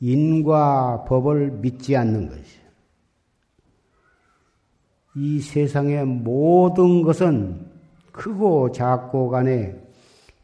인과 0.00 1.04
법을 1.04 1.50
믿지 1.52 1.96
않는 1.96 2.28
것이에요. 2.28 2.68
이 5.16 5.40
세상의 5.40 6.04
모든 6.04 7.02
것은 7.02 7.66
크고 8.12 8.70
작고 8.72 9.30
간에 9.30 9.74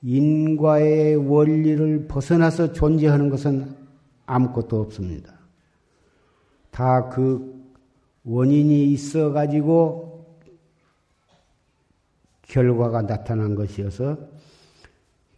인과의 0.04 1.16
원리를 1.16 2.06
벗어나서 2.06 2.72
존재하는 2.72 3.30
것은 3.30 3.74
아무것도 4.26 4.80
없습니다. 4.80 5.32
다 6.70 7.08
그 7.08 7.54
원인이 8.24 8.92
있어 8.92 9.32
가지고 9.32 10.26
결과가 12.42 13.02
나타난 13.06 13.54
것이어서 13.54 14.18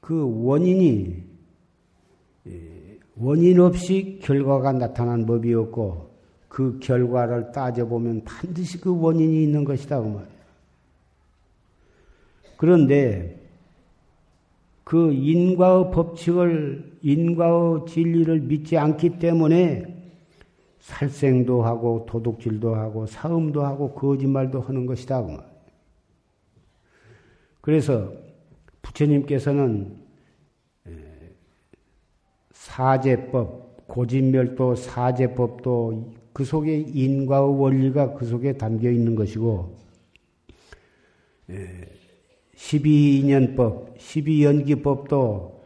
그 0.00 0.44
원인이 0.44 1.24
원인 3.16 3.60
없이 3.60 4.18
결과가 4.22 4.72
나타난 4.72 5.26
법이 5.26 5.52
없고 5.54 6.10
그 6.48 6.78
결과를 6.80 7.52
따져보면 7.52 8.24
반드시 8.24 8.80
그 8.80 8.98
원인이 8.98 9.42
있는 9.42 9.64
것이다. 9.64 10.00
그 10.00 10.06
말이에요. 10.06 10.36
그런데 12.56 13.35
그 14.86 15.12
인과의 15.12 15.90
법칙을, 15.90 16.98
인과의 17.02 17.86
진리를 17.88 18.42
믿지 18.42 18.78
않기 18.78 19.18
때문에 19.18 19.84
살생도 20.78 21.64
하고 21.64 22.06
도둑질도 22.08 22.76
하고 22.76 23.04
사음도 23.04 23.64
하고 23.64 23.92
거짓말도 23.94 24.60
하는 24.60 24.86
것이다. 24.86 25.22
그. 25.22 25.44
그래서 27.60 28.12
부처님께서는 28.82 29.96
사제법, 32.52 33.88
고진멸도 33.88 34.76
사제법도 34.76 36.14
그 36.32 36.44
속에 36.44 36.78
인과의 36.78 37.60
원리가 37.60 38.14
그 38.14 38.24
속에 38.24 38.52
담겨 38.52 38.88
있는 38.88 39.16
것이고, 39.16 39.74
12인연법, 42.56 43.96
12연기법도 43.98 45.56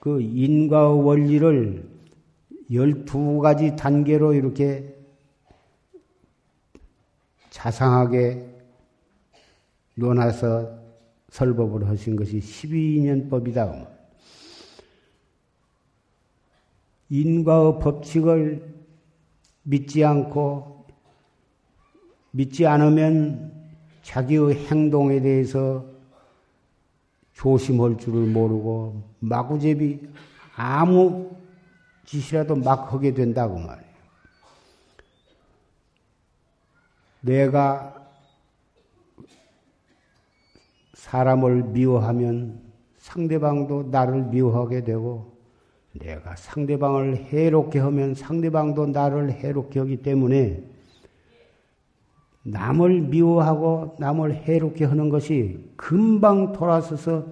그 0.00 0.20
인과의 0.20 1.02
원리를 1.02 1.88
12가지 2.70 3.76
단계로 3.76 4.34
이렇게 4.34 4.94
자상하게 7.50 8.44
논해서 9.94 10.78
설법을 11.30 11.88
하신 11.88 12.16
것이 12.16 12.38
12인연법이다. 12.38 13.88
인과의 17.08 17.78
법칙을 17.80 18.74
믿지 19.62 20.04
않고 20.04 20.86
믿지 22.32 22.66
않으면 22.66 23.52
자기의 24.02 24.66
행동에 24.66 25.20
대해서 25.20 25.95
조심할 27.36 27.98
줄을 27.98 28.26
모르고 28.26 29.02
마구제비 29.20 30.08
아무 30.56 31.36
짓이라도 32.04 32.56
막 32.56 32.92
하게 32.92 33.12
된다고 33.12 33.58
말이에요. 33.58 33.86
내가 37.20 37.94
사람을 40.94 41.64
미워하면 41.64 42.62
상대방도 42.98 43.84
나를 43.90 44.24
미워하게 44.24 44.84
되고 44.84 45.36
내가 45.92 46.36
상대방을 46.36 47.16
해롭게 47.16 47.78
하면 47.80 48.14
상대방도 48.14 48.86
나를 48.86 49.32
해롭게 49.32 49.80
하기 49.80 49.98
때문에 49.98 50.75
남을 52.46 53.00
미워하고 53.02 53.96
남을 53.98 54.34
해롭게 54.44 54.84
하는 54.84 55.08
것이 55.08 55.58
금방 55.76 56.52
돌아서서 56.52 57.26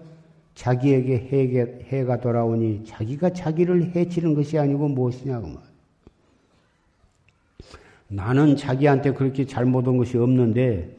자기에게 0.57 1.29
해게, 1.31 1.87
해가 1.89 2.21
돌아오니 2.21 2.85
자기가 2.85 3.31
자기를 3.31 3.95
해치는 3.95 4.35
것이 4.35 4.59
아니고 4.59 4.89
무엇이냐고 4.89 5.47
말. 5.47 5.63
나는 8.09 8.57
자기한테 8.57 9.13
그렇게 9.13 9.45
잘못한 9.47 9.97
것이 9.97 10.19
없는데 10.19 10.97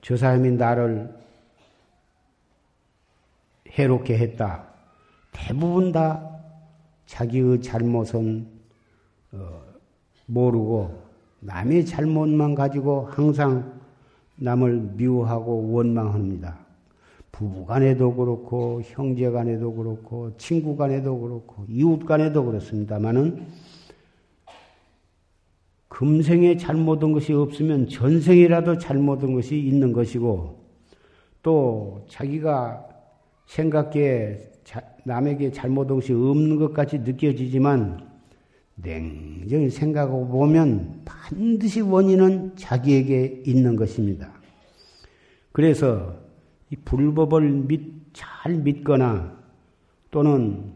저 0.00 0.16
사람이 0.16 0.52
나를 0.52 1.14
해롭게 3.68 4.16
했다. 4.16 4.64
대부분 5.32 5.92
다 5.92 6.40
자기의 7.04 7.60
잘못은 7.60 8.46
어, 9.32 9.62
모르고 10.26 10.99
남의 11.40 11.86
잘못만 11.86 12.54
가지고 12.54 13.08
항상 13.10 13.80
남을 14.36 14.92
미워하고 14.94 15.72
원망합니다. 15.72 16.58
부부 17.32 17.64
간에도 17.66 18.14
그렇고 18.14 18.82
형제 18.84 19.30
간에도 19.30 19.72
그렇고 19.72 20.36
친구 20.36 20.76
간에도 20.76 21.18
그렇고 21.18 21.64
이웃 21.68 22.04
간에도 22.04 22.44
그렇습니다만은 22.44 23.46
금생에 25.88 26.56
잘못한 26.56 27.12
것이 27.12 27.32
없으면 27.32 27.88
전생이라도 27.88 28.78
잘못한 28.78 29.34
것이 29.34 29.58
있는 29.58 29.92
것이고 29.92 30.60
또 31.42 32.04
자기가 32.08 32.86
생각에 33.46 34.38
남에게 35.04 35.50
잘못한 35.50 35.96
것이 35.96 36.12
없는 36.12 36.58
것 36.58 36.72
같이 36.72 36.98
느껴지지만 36.98 38.09
냉정히 38.82 39.70
생각하고 39.70 40.28
보면 40.28 41.02
반드시 41.04 41.80
원인은 41.80 42.56
자기에게 42.56 43.42
있는 43.46 43.76
것입니다. 43.76 44.30
그래서 45.52 46.16
이 46.70 46.76
불법을 46.76 47.50
믿, 47.66 48.00
잘 48.12 48.54
믿거나 48.54 49.36
또는 50.10 50.72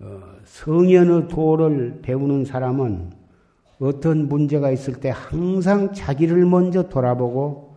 어, 0.00 0.20
성현의 0.44 1.28
도를 1.28 2.00
배우는 2.02 2.44
사람은 2.44 3.12
어떤 3.78 4.28
문제가 4.28 4.70
있을 4.70 4.94
때 4.94 5.10
항상 5.14 5.92
자기를 5.92 6.44
먼저 6.46 6.88
돌아보고 6.88 7.76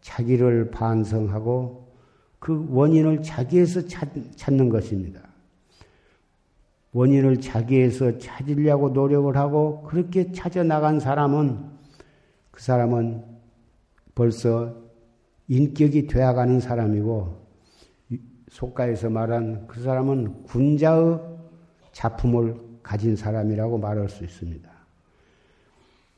자기를 0.00 0.70
반성하고 0.70 1.84
그 2.38 2.66
원인을 2.70 3.22
자기에서 3.22 3.86
찾, 3.86 4.08
찾는 4.36 4.68
것입니다. 4.68 5.20
원인을 6.94 7.40
자기에서 7.40 8.18
찾으려고 8.18 8.88
노력을 8.90 9.36
하고 9.36 9.82
그렇게 9.82 10.30
찾아 10.30 10.62
나간 10.62 11.00
사람은 11.00 11.58
그 12.52 12.62
사람은 12.62 13.22
벌써 14.14 14.76
인격이 15.48 16.06
되어가는 16.06 16.60
사람이고 16.60 17.44
속가에서 18.48 19.10
말한 19.10 19.66
그 19.66 19.80
사람은 19.82 20.44
군자의 20.44 21.18
작품을 21.90 22.54
가진 22.82 23.16
사람이라고 23.16 23.76
말할 23.78 24.08
수 24.08 24.22
있습니다. 24.22 24.70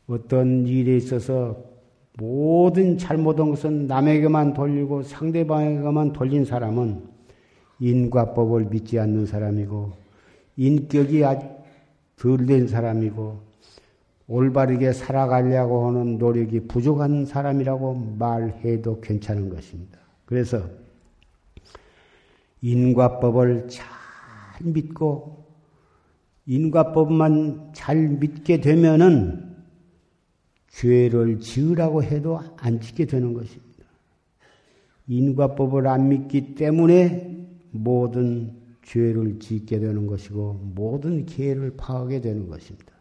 어떤 0.08 0.66
일에 0.66 0.98
있어서 0.98 1.56
모든 2.18 2.98
잘못한 2.98 3.48
것은 3.50 3.86
남에게만 3.86 4.52
돌리고 4.52 5.02
상대방에게만 5.02 6.12
돌린 6.12 6.44
사람은 6.44 7.02
인과법을 7.80 8.66
믿지 8.66 8.98
않는 8.98 9.24
사람이고 9.24 10.05
인격이 10.56 11.22
덜된 12.16 12.68
사람이고 12.68 13.46
올바르게 14.28 14.92
살아가려고 14.92 15.86
하는 15.86 16.18
노력이 16.18 16.66
부족한 16.66 17.26
사람이라고 17.26 17.94
말해도 18.18 19.00
괜찮은 19.00 19.50
것입니다. 19.50 19.98
그래서 20.24 20.68
인과법을 22.62 23.68
잘 23.68 23.86
믿고 24.60 25.46
인과법만 26.46 27.70
잘 27.72 28.08
믿게 28.08 28.60
되면은 28.60 29.56
죄를 30.68 31.40
지으라고 31.40 32.02
해도 32.02 32.40
안 32.56 32.80
짓게 32.80 33.06
되는 33.06 33.32
것입니다. 33.32 33.84
인과법을 35.08 35.86
안 35.86 36.08
믿기 36.08 36.54
때문에 36.54 37.46
모든 37.70 38.65
죄를 38.86 39.38
짓게 39.40 39.80
되는 39.80 40.06
것이고 40.06 40.54
모든 40.74 41.26
기회를 41.26 41.76
파하게 41.76 42.20
되는 42.20 42.48
것입니다. 42.48 42.94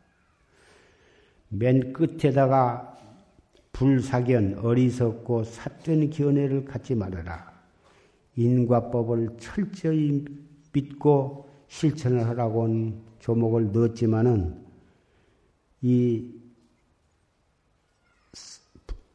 맨 1.50 1.94
끝에다가 1.94 2.92
불사견, 3.72 4.60
어리석고 4.60 5.44
삿된 5.44 6.10
견해를 6.10 6.66
갖지 6.66 6.96
말아라. 6.96 7.54
인과법을 8.36 9.38
철저히 9.38 10.26
믿고 10.74 11.50
실천을 11.68 12.26
하라고 12.28 12.68
는 12.68 13.02
조목을 13.20 13.72
넣었지만은 13.72 14.66
이 15.82 16.32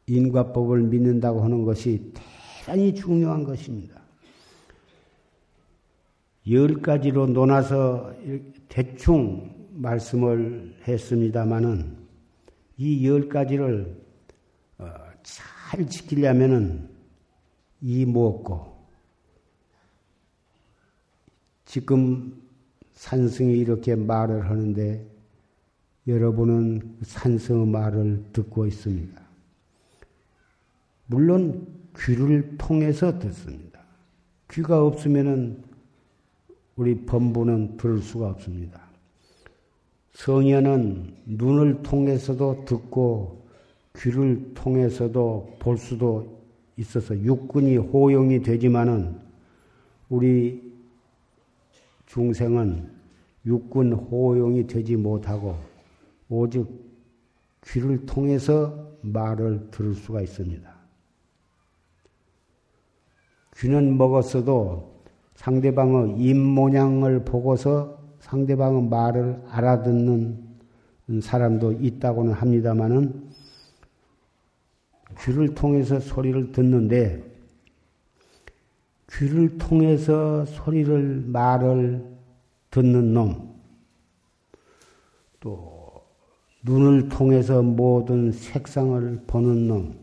인과법을 0.07 0.83
믿는다고 0.83 1.41
하는 1.41 1.63
것이 1.63 2.13
대단히 2.63 2.93
중요한 2.93 3.43
것입니다. 3.43 4.00
열 6.49 6.81
가지로 6.81 7.27
논아서 7.27 8.13
대충 8.67 9.67
말씀을 9.73 10.75
했습니다마는 10.87 11.97
이 12.77 13.05
열 13.05 13.29
가지를 13.29 13.95
어, 14.79 14.87
잘 15.21 15.87
지키려면은 15.87 16.89
이 17.81 18.05
무엇고 18.05 18.75
지금 21.65 22.41
산승이 22.93 23.57
이렇게 23.57 23.95
말을 23.95 24.49
하는데 24.49 25.05
여러분은 26.07 26.97
산승의 27.03 27.67
말을 27.67 28.23
듣고 28.33 28.65
있습니다. 28.65 29.21
물론 31.05 31.67
귀를 31.97 32.57
통해서 32.57 33.19
듣습니다. 33.19 33.79
귀가 34.51 34.83
없으면은 34.83 35.63
우리 36.75 37.05
범부는 37.05 37.77
들을 37.77 38.01
수가 38.01 38.29
없습니다. 38.29 38.81
성현은 40.13 41.15
눈을 41.25 41.83
통해서도 41.83 42.65
듣고 42.65 43.41
귀를 43.97 44.53
통해서도 44.53 45.57
볼 45.59 45.77
수도 45.77 46.41
있어서 46.77 47.17
육군이 47.17 47.77
호용이 47.77 48.41
되지만은 48.41 49.19
우리 50.09 50.71
중생은 52.07 52.89
육군 53.45 53.93
호용이 53.93 54.67
되지 54.67 54.95
못하고 54.95 55.57
오직 56.29 56.67
귀를 57.65 58.05
통해서 58.05 58.91
말을 59.01 59.69
들을 59.71 59.93
수가 59.93 60.21
있습니다. 60.21 60.71
귀는 63.57 63.97
먹었어도 63.97 64.90
상대방의 65.41 66.17
입 66.19 66.37
모양을 66.37 67.25
보고서 67.25 67.97
상대방의 68.19 68.83
말을 68.83 69.41
알아듣는 69.49 70.37
사람도 71.19 71.71
있다고는 71.73 72.33
합니다만은 72.33 73.31
귀를 75.19 75.55
통해서 75.55 75.99
소리를 75.99 76.51
듣는데 76.51 77.23
귀를 79.11 79.57
통해서 79.57 80.45
소리를 80.45 81.23
말을 81.25 82.05
듣는 82.69 83.13
놈, 83.13 83.55
또 85.39 86.03
눈을 86.63 87.09
통해서 87.09 87.63
모든 87.63 88.31
색상을 88.31 89.23
보는 89.25 89.67
놈, 89.67 90.00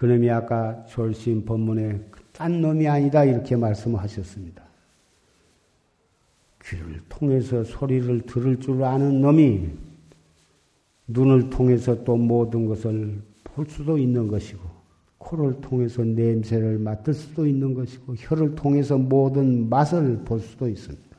그놈이 0.00 0.30
아까 0.30 0.82
졸심 0.86 1.44
법문에 1.44 2.00
딴 2.32 2.62
놈이 2.62 2.88
아니다 2.88 3.22
이렇게 3.22 3.54
말씀하셨습니다. 3.54 4.64
귀를 6.64 7.02
통해서 7.06 7.62
소리를 7.62 8.22
들을 8.22 8.58
줄 8.60 8.82
아는 8.82 9.20
놈이 9.20 9.68
눈을 11.06 11.50
통해서 11.50 12.02
또 12.02 12.16
모든 12.16 12.64
것을 12.64 13.20
볼 13.44 13.66
수도 13.66 13.98
있는 13.98 14.26
것이고 14.26 14.62
코를 15.18 15.60
통해서 15.60 16.02
냄새를 16.02 16.78
맡을 16.78 17.12
수도 17.12 17.46
있는 17.46 17.74
것이고 17.74 18.14
혀를 18.16 18.54
통해서 18.54 18.96
모든 18.96 19.68
맛을 19.68 20.16
볼 20.24 20.40
수도 20.40 20.66
있습니다. 20.66 21.14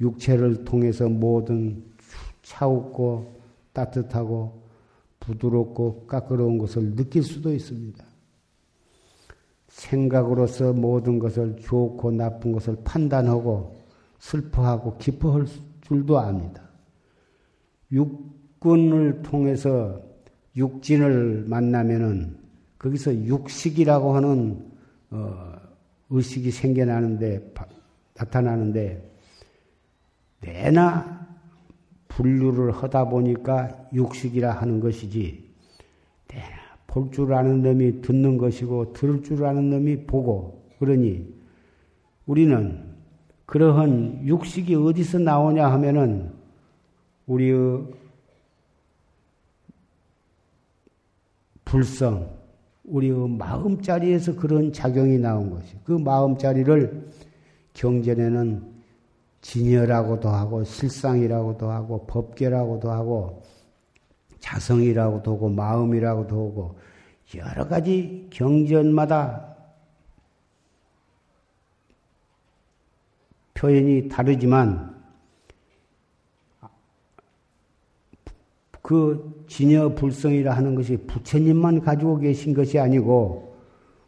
육체를 0.00 0.64
통해서 0.64 1.06
모든 1.06 1.84
차갑고 2.40 3.42
따뜻하고 3.74 4.67
부드럽고 5.28 6.06
까끄러운 6.06 6.58
것을 6.58 6.94
느낄 6.94 7.22
수도 7.22 7.52
있습니다. 7.52 8.02
생각으로서 9.68 10.72
모든 10.72 11.18
것을 11.18 11.56
좋고 11.56 12.12
나쁜 12.12 12.52
것을 12.52 12.76
판단하고 12.84 13.76
슬퍼하고 14.18 14.96
기뻐할 14.96 15.46
줄도 15.82 16.18
압니다. 16.18 16.62
육군을 17.92 19.22
통해서 19.22 20.02
육진을 20.56 21.44
만나면은 21.46 22.36
거기서 22.78 23.14
육식이라고 23.14 24.16
하는 24.16 24.66
어, 25.10 25.54
의식이 26.10 26.50
생겨나는데 26.50 27.54
나타나는데 28.14 29.10
내나 30.40 31.17
분류를 32.18 32.72
하다 32.72 33.08
보니까 33.08 33.88
육식이라 33.92 34.50
하는 34.50 34.80
것이지 34.80 35.46
볼 36.88 37.10
줄 37.12 37.32
아는 37.32 37.62
놈이 37.62 38.00
듣는 38.00 38.38
것이고 38.38 38.92
들을 38.92 39.22
줄 39.22 39.44
아는 39.44 39.70
놈이 39.70 40.06
보고 40.06 40.64
그러니 40.80 41.32
우리는 42.26 42.88
그러한 43.46 44.26
육식이 44.26 44.74
어디서 44.74 45.20
나오냐 45.20 45.70
하면은 45.72 46.32
우리의 47.26 47.86
불성, 51.64 52.34
우리의 52.84 53.28
마음자리에서 53.28 54.34
그런 54.36 54.72
작용이 54.72 55.18
나온 55.18 55.50
것이. 55.50 55.76
그 55.84 55.92
마음자리를 55.92 57.10
경전에는 57.74 58.67
진여라고도 59.40 60.28
하고 60.28 60.64
실상이라고도 60.64 61.70
하고 61.70 62.06
법계라고도 62.06 62.90
하고 62.90 63.42
자성이라고도 64.40 65.34
하고 65.34 65.48
마음이라고도 65.48 66.36
하고 66.36 66.78
여러 67.36 67.68
가지 67.68 68.26
경전마다 68.30 69.56
표현이 73.54 74.08
다르지만 74.08 74.96
그 78.80 79.44
진여 79.48 79.94
불성이라 79.94 80.54
하는 80.56 80.74
것이 80.74 80.96
부처님만 80.96 81.82
가지고 81.82 82.18
계신 82.18 82.54
것이 82.54 82.78
아니고 82.78 83.54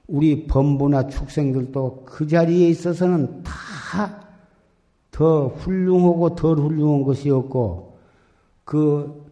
우리 0.06 0.46
범부나 0.46 1.08
축생들도 1.08 2.04
그 2.06 2.26
자리에 2.26 2.68
있어서는 2.68 3.42
다 3.42 4.19
더 5.20 5.48
훌륭하고 5.48 6.34
덜 6.34 6.56
훌륭한 6.56 7.02
것이 7.02 7.28
없고 7.28 7.98
그 8.64 9.30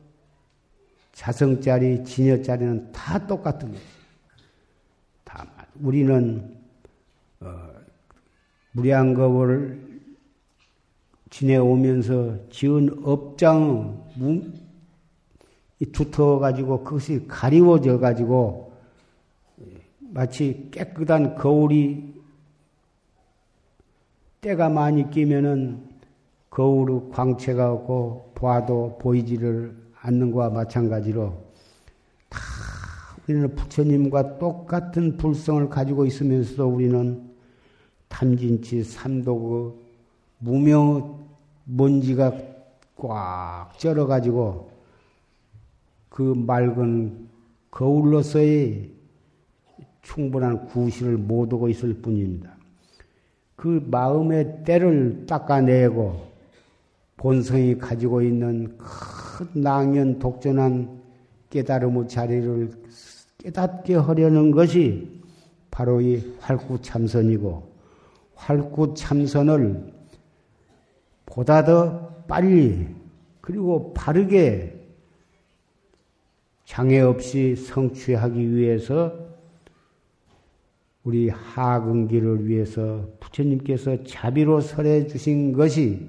자성짜리, 1.13 2.05
진여짜리는 2.05 2.93
다 2.93 3.27
똑같은 3.27 3.73
것이. 3.73 3.83
다만 5.25 5.49
우리는 5.81 6.55
어, 7.41 7.71
무량겁을 8.73 10.03
지내오면서 11.31 12.37
지은 12.51 13.01
업장 13.03 14.05
두터워 15.91 16.39
가지고 16.39 16.85
그것이 16.85 17.27
가리워져 17.27 17.99
가지고 17.99 18.75
마치 20.01 20.69
깨끗한 20.71 21.37
거울이 21.37 22.08
때가 24.49 24.71
많이 24.71 25.11
끼면은 25.11 25.79
거울의 26.49 27.11
광채가 27.13 27.71
없고 27.71 28.33
봐도 28.35 28.97
보이지를 28.99 29.77
않는 30.01 30.31
것과 30.31 30.49
마찬가지로 30.49 31.37
다 32.31 32.39
우리는 33.27 33.55
부처님과 33.55 34.39
똑같은 34.39 35.19
불성을 35.19 35.69
가지고 35.69 36.07
있으면서도 36.07 36.67
우리는 36.67 37.31
탐진치 38.09 38.85
삼독의 38.85 39.75
무명 40.39 41.29
먼지가 41.65 42.33
꽉 42.97 43.71
쩔어가지고 43.77 44.71
그 46.09 46.23
맑은 46.23 47.29
거울로서의 47.71 48.93
충분한 50.01 50.69
구실을 50.69 51.19
못 51.19 51.53
오고 51.53 51.69
있을 51.69 51.93
뿐입니다. 52.01 52.58
그 53.59 53.85
마음의 53.91 54.63
때를 54.65 55.27
닦아내고 55.27 56.29
본성이 57.17 57.77
가지고 57.77 58.23
있는 58.23 58.79
큰 58.79 59.63
낭연 59.63 60.21
독전한 60.21 61.03
깨달음의 61.51 62.07
자리를 62.07 62.71
깨닫게 63.39 63.97
하려는 63.97 64.53
것이 64.53 65.21
바로 65.73 66.01
이 66.01 66.37
활구참선이고 66.39 67.69
활구참선을 68.37 69.93
보다 71.27 71.65
더 71.65 72.11
빨리 72.29 72.87
그리고 73.41 73.93
바르게 73.93 74.73
장애 76.65 77.01
없이 77.01 77.57
성취하기 77.57 78.55
위해서 78.55 79.28
우리 81.09 81.31
하근기를 81.31 82.47
위해서 82.47 83.11
부처님께서 83.19 84.05
자비로 84.05 84.61
설해 84.61 85.07
주신 85.07 85.55
것이 85.55 86.07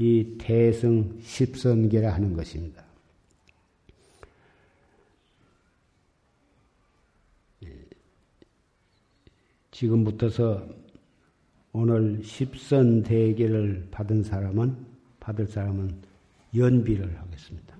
이 0.00 0.34
대승 0.36 1.16
십선계라 1.22 2.12
하는 2.12 2.34
것입니다. 2.34 2.82
지금부터서 9.70 10.66
오늘 11.72 12.20
십선 12.24 13.04
대계를 13.04 13.86
받은 13.92 14.24
사람은 14.24 14.76
받을 15.20 15.46
사람은 15.46 16.02
연비를 16.56 17.16
하겠습니다. 17.16 17.75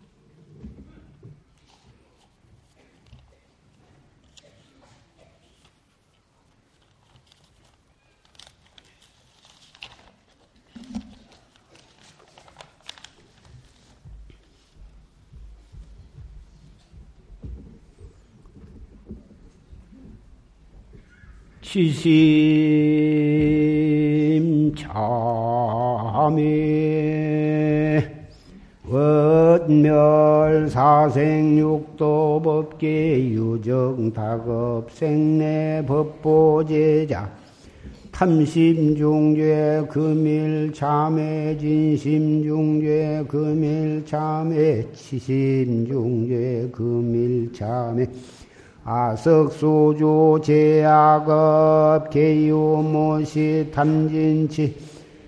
시시 21.68 22.06
원멸 28.88 30.68
사생육도 30.68 32.40
법계 32.44 33.30
유정 33.30 34.12
다급 34.12 34.92
생내 34.92 35.84
법보제자 35.88 37.34
탐심중죄 38.12 39.88
금일 39.90 40.72
참회 40.72 41.58
진심중죄 41.58 43.24
금일 43.26 44.04
참회 44.06 44.86
치심중죄 44.92 46.70
금일 46.72 47.52
참회 47.52 48.06
아석소조 48.88 50.40
제약업 50.44 52.08
개유모시 52.08 53.72
탐진치 53.74 54.76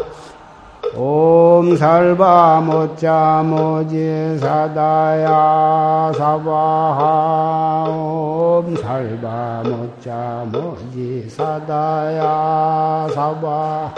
옴 0.94 1.78
살바 1.78 2.60
못자 2.60 3.44
모지 3.46 4.38
사다야 4.38 6.12
사바 6.18 7.86
옴살바 7.88 9.64
못자 9.64 10.46
모지 10.52 11.30
사다야 11.30 13.08
사바 13.14 13.96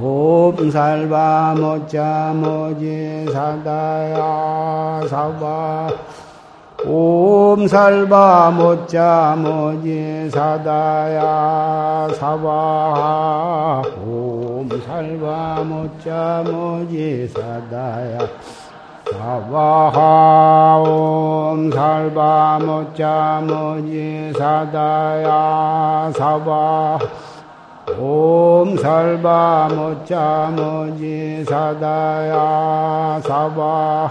옴 0.00 0.70
살바 0.70 1.54
모자 1.58 2.32
모지 2.34 3.26
사다야 3.30 5.02
사바 5.06 5.88
옴 6.86 7.68
살바 7.68 8.50
모자 8.50 9.36
모지 9.36 10.30
사다야 10.30 12.08
사바 12.18 13.82
옴 14.05 14.05
살바 14.80 15.62
모자 15.64 16.42
모지 16.46 17.28
사다야. 17.28 18.18
사바하 19.12 20.82
옴 20.86 21.70
살바 21.70 22.58
모자 22.60 23.42
모지 23.46 24.32
사다야. 24.36 26.12
사바. 26.14 26.98
옴 27.98 28.76
살바 28.76 29.68
모자 29.74 30.52
모지 30.56 31.44
사다야. 31.44 33.20
사바 33.22 34.10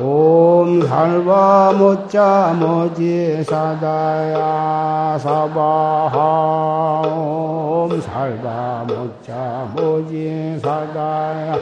옴 0.00 0.82
살바 0.86 1.72
모자 1.78 2.54
모지 2.58 3.44
사다야 3.44 5.16
사바하 5.18 7.02
옴 7.06 8.00
살바 8.00 8.86
모자 8.88 9.68
모지 9.76 10.58
사다야 10.60 11.58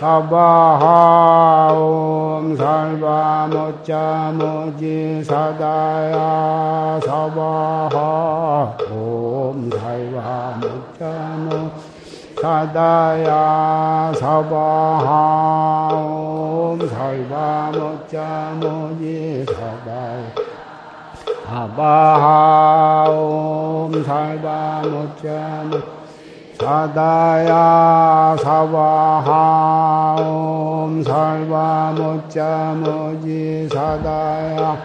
사바하 0.00 1.72
옴 1.74 2.56
살바 2.56 3.48
모자 3.52 4.32
모지 4.34 5.22
사다야 5.22 6.98
사바하 7.04 8.76
옴 8.90 9.70
살바 9.70 10.58
모자 10.60 11.04
모지 11.38 11.96
사다야 12.40 14.12
사바하 14.14 15.95
옴 16.76 16.86
살바 16.90 17.72
모자 17.72 18.52
모지 18.60 19.46
사다야 19.46 20.34
사바하 21.46 23.06
옴 23.08 24.04
살바 24.04 24.82
모 24.84 25.06
사다야 26.58 28.36
사바하 28.38 30.16
옴 30.20 31.02
살바 31.02 31.94
모자 31.96 32.74
모지 32.76 33.68
사다야. 33.72 34.76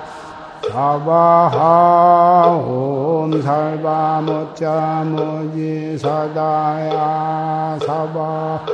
사바하 0.72 2.48
옴 2.48 3.42
살바 3.42 4.22
모자 4.22 5.04
모지 5.06 5.98
사다야. 5.98 7.78
사바 7.86 8.66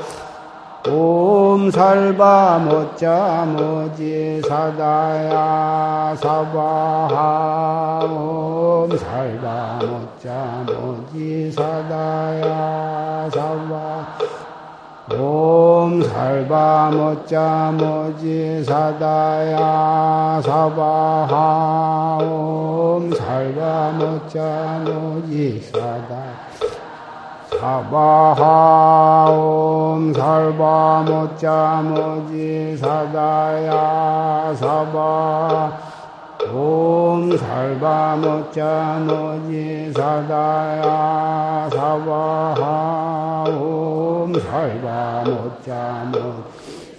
옴 0.89 1.69
살바 1.69 2.59
모자 2.59 3.45
모지 3.45 4.41
사다야 4.47 6.15
사바하. 6.15 7.99
옴 8.09 8.97
살바 8.97 9.79
모자 9.81 10.63
모지 10.65 11.51
사다야 11.51 13.29
사바. 13.33 14.17
옴 15.19 16.01
살바 16.03 16.91
모자 16.91 17.73
모지 17.73 18.63
사다야 18.63 20.41
사바하. 20.41 22.19
옴 22.21 23.13
살바 23.13 23.91
모자 23.97 24.81
모지 24.85 25.61
사다 25.61 26.46
사바하 27.59 29.31
옴 29.31 30.13
살바 30.13 31.03
모자 31.07 31.81
모지 31.83 32.77
사다야 32.77 34.53
사바. 34.53 35.71
옴 36.53 37.35
살바 37.35 38.17
모자 38.17 38.99
모지 39.03 39.91
사다야 39.91 41.67
사바하. 41.73 43.45
옴 43.49 44.39
살바 44.39 45.23
모자 45.25 46.05
모 46.11 46.43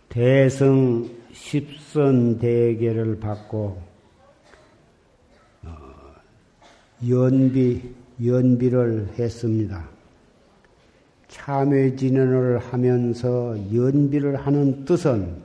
대성 0.10 1.10
십선 1.34 2.38
대계를 2.38 3.20
받고 3.20 3.82
어, 5.64 5.76
연비 7.10 7.96
연비를 8.24 9.10
했습니다. 9.18 9.95
참회 11.46 11.96
진언을 11.96 12.58
하면서 12.58 13.56
연비를 13.72 14.36
하는 14.36 14.84
뜻은 14.84 15.44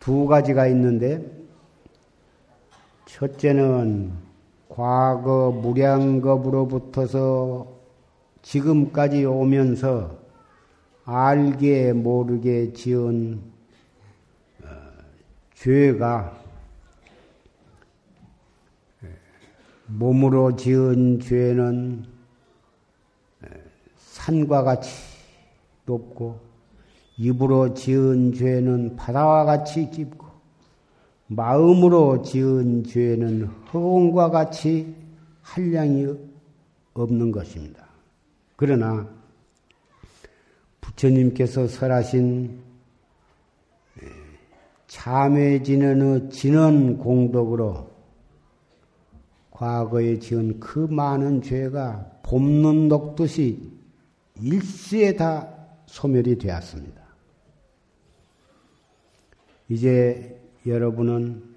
두 0.00 0.26
가지가 0.26 0.66
있는데 0.68 1.22
첫째는 3.04 4.12
과거 4.70 5.50
무량겁으로부터서 5.50 7.70
지금까지 8.40 9.26
오면서 9.26 10.16
알게 11.04 11.92
모르게 11.92 12.72
지은 12.72 13.42
어, 14.62 14.66
죄가 15.52 16.34
몸으로 19.88 20.56
지은 20.56 21.20
죄는 21.20 22.13
산과 24.24 24.62
같이 24.62 24.90
높고 25.84 26.40
입으로 27.18 27.74
지은 27.74 28.32
죄는 28.32 28.96
바다와 28.96 29.44
같이 29.44 29.90
깊고 29.90 30.26
마음으로 31.26 32.22
지은 32.22 32.84
죄는 32.84 33.44
허공과 33.44 34.30
같이 34.30 34.94
한량이 35.42 36.06
없는 36.94 37.32
것입니다. 37.32 37.86
그러나 38.56 39.06
부처님께서 40.80 41.66
설하신 41.66 42.62
참회 44.86 45.62
진언의 45.62 46.30
진언 46.30 46.96
공덕으로 46.98 47.90
과거에 49.50 50.18
지은 50.18 50.60
그 50.60 50.78
많은 50.78 51.42
죄가 51.42 52.20
봄눈 52.22 52.88
녹듯이 52.88 53.73
일시에 54.40 55.14
다 55.14 55.48
소멸이 55.86 56.38
되었습니다. 56.38 57.02
이제 59.68 60.40
여러분은 60.66 61.54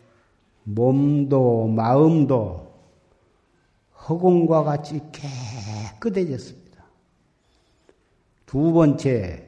몸도 0.64 1.68
마음도 1.68 2.68
허공과 4.08 4.64
같이 4.64 5.02
깨끗해졌습니다. 6.00 6.84
두 8.46 8.72
번째, 8.72 9.48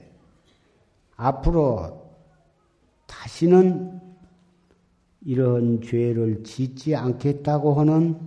앞으로 1.15 2.09
다시는 3.05 4.01
이런 5.21 5.81
죄를 5.81 6.43
짓지 6.43 6.95
않겠다고 6.95 7.73
하는 7.75 8.19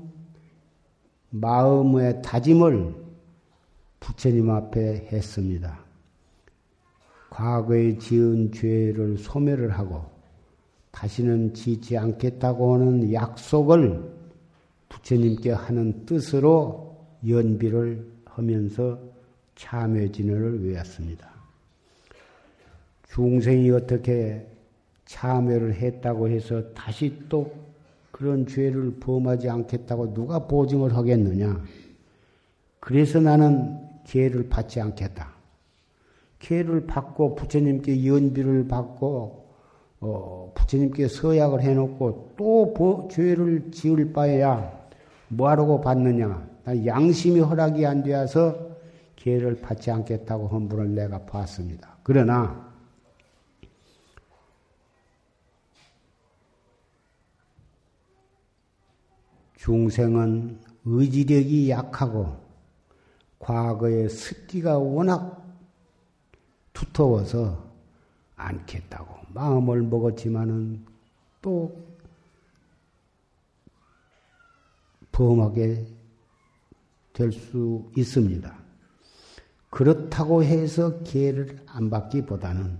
마음의 1.31 2.23
다짐을 2.23 3.02
부처님 4.03 4.51
앞에 4.51 5.09
했습니다. 5.13 5.79
과거에 7.31 7.97
지은 7.99 8.51
죄를 8.53 9.17
소멸을 9.17 9.71
하고 9.71 10.05
다시는 10.91 11.55
지지 11.55 11.97
않겠다고 11.97 12.75
하는 12.75 13.13
약속을 13.13 14.03
부처님께 14.89 15.53
하는 15.53 16.05
뜻으로 16.05 16.97
연비를 17.27 18.05
하면서 18.25 18.99
참회진을 19.55 20.67
외웠습니다. 20.67 21.31
중생이 23.09 23.71
어떻게 23.71 24.45
참회를 25.07 25.75
했다고 25.75 26.29
해서 26.29 26.75
다시 26.75 27.17
또 27.29 27.55
그런 28.11 28.47
죄를 28.47 28.97
범하지 28.99 29.49
않겠다고 29.49 30.13
누가 30.13 30.41
보증을 30.41 30.97
하겠느냐? 30.97 31.63
그래서 32.81 33.21
나는 33.21 33.82
기회를 34.13 34.51
받지 34.51 34.79
않겠다. 34.79 35.33
기회를 36.39 36.87
받고 36.87 37.35
부처님께 37.35 38.07
연비를 38.07 38.69
받고 38.69 39.49
어, 40.01 40.53
부처님께 40.55 41.09
서약을 41.09 41.63
해놓고 41.63 42.35
또 42.37 43.09
죄를 43.11 43.71
지을 43.71 44.13
바에야 44.13 44.87
뭐하라고 45.29 45.81
받느냐? 45.81 46.47
양심이 46.85 47.41
허락이 47.41 47.87
안 47.87 48.03
되어서 48.03 48.77
기회를 49.17 49.63
받지 49.63 49.91
않겠다고 49.91 50.47
헌분을 50.47 50.95
내가 50.95 51.25
봤습니다. 51.25 51.97
그러나 52.03 52.71
중생은 59.57 60.59
의지력이 60.85 61.71
약하고 61.71 62.42
과거의 63.43 64.09
습기가 64.09 64.79
워낙 64.79 65.45
두터워서 66.73 67.71
않겠다고 68.37 69.17
마음을 69.35 69.83
먹었지만은 69.83 70.87
또 71.43 71.77
범하게 75.11 75.87
될 77.13 77.33
수 77.33 77.91
있습니다. 77.97 78.57
그렇다고 79.71 80.45
해서 80.45 81.03
기회를 81.03 81.59
안 81.67 81.91
받기보다는 81.91 82.79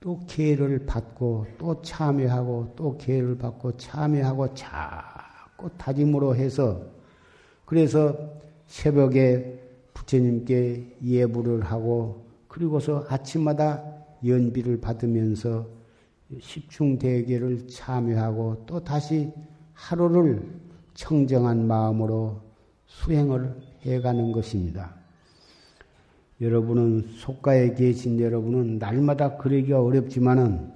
또 0.00 0.18
기회를 0.26 0.84
받고 0.84 1.46
또 1.58 1.80
참여하고 1.80 2.72
또 2.74 2.98
기회를 2.98 3.38
받고 3.38 3.76
참여하고 3.76 4.52
자꾸 4.54 5.70
다짐으로 5.78 6.34
해서 6.34 6.84
그래서 7.64 8.41
새벽에 8.72 9.60
부처님께 9.92 10.96
예불을 11.04 11.62
하고 11.62 12.24
그리고서 12.48 13.04
아침마다 13.06 13.84
연비를 14.24 14.80
받으면서 14.80 15.66
십중대계를 16.40 17.68
참여하고 17.68 18.64
또 18.66 18.82
다시 18.82 19.30
하루를 19.74 20.42
청정한 20.94 21.66
마음으로 21.66 22.40
수행을 22.86 23.54
해가는 23.82 24.32
것입니다. 24.32 24.94
여러분은 26.40 27.08
속가에 27.18 27.74
계신 27.74 28.18
여러분은 28.18 28.78
날마다 28.78 29.36
그러기가 29.36 29.82
어렵지만은 29.82 30.72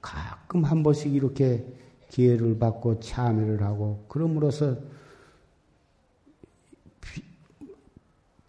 가끔 0.00 0.62
한 0.62 0.84
번씩 0.84 1.12
이렇게 1.12 1.66
기회를 2.10 2.60
받고 2.60 3.00
참여를 3.00 3.60
하고 3.62 4.04
그럼으로써 4.06 4.76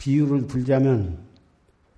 비유를 0.02 0.48
들자면 0.48 1.20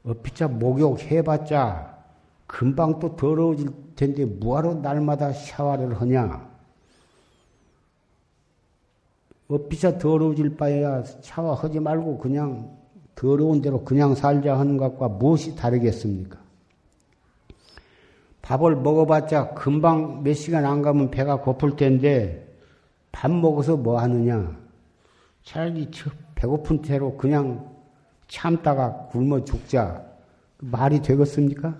어피차 0.03 0.49
목욕 0.49 0.99
해봤자 0.99 1.97
금방 2.45 2.99
또 2.99 3.15
더러워질 3.15 3.69
텐데 3.95 4.25
뭐하러 4.25 4.73
날마다 4.73 5.31
샤워를 5.31 6.01
하냐? 6.01 6.51
어피차 9.47 9.99
더러워질 9.99 10.57
바에야 10.57 11.03
샤워하지 11.03 11.79
말고 11.79 12.17
그냥 12.17 12.77
더러운 13.15 13.61
대로 13.61 13.85
그냥 13.85 14.15
살자 14.15 14.59
하는 14.59 14.75
것과 14.75 15.07
무엇이 15.07 15.55
다르겠습니까? 15.55 16.37
밥을 18.41 18.75
먹어봤자 18.75 19.53
금방 19.53 20.23
몇 20.23 20.33
시간 20.33 20.65
안 20.65 20.81
가면 20.81 21.09
배가 21.09 21.37
고플 21.37 21.77
텐데 21.77 22.53
밥 23.13 23.31
먹어서 23.31 23.77
뭐 23.77 23.97
하느냐? 24.01 24.57
차라리 25.43 25.89
배고픈 26.35 26.83
채로 26.83 27.15
그냥 27.15 27.72
참다가 28.33 29.07
굶어 29.11 29.45
죽자. 29.45 30.03
말이 30.57 31.03
되겠습니까? 31.03 31.77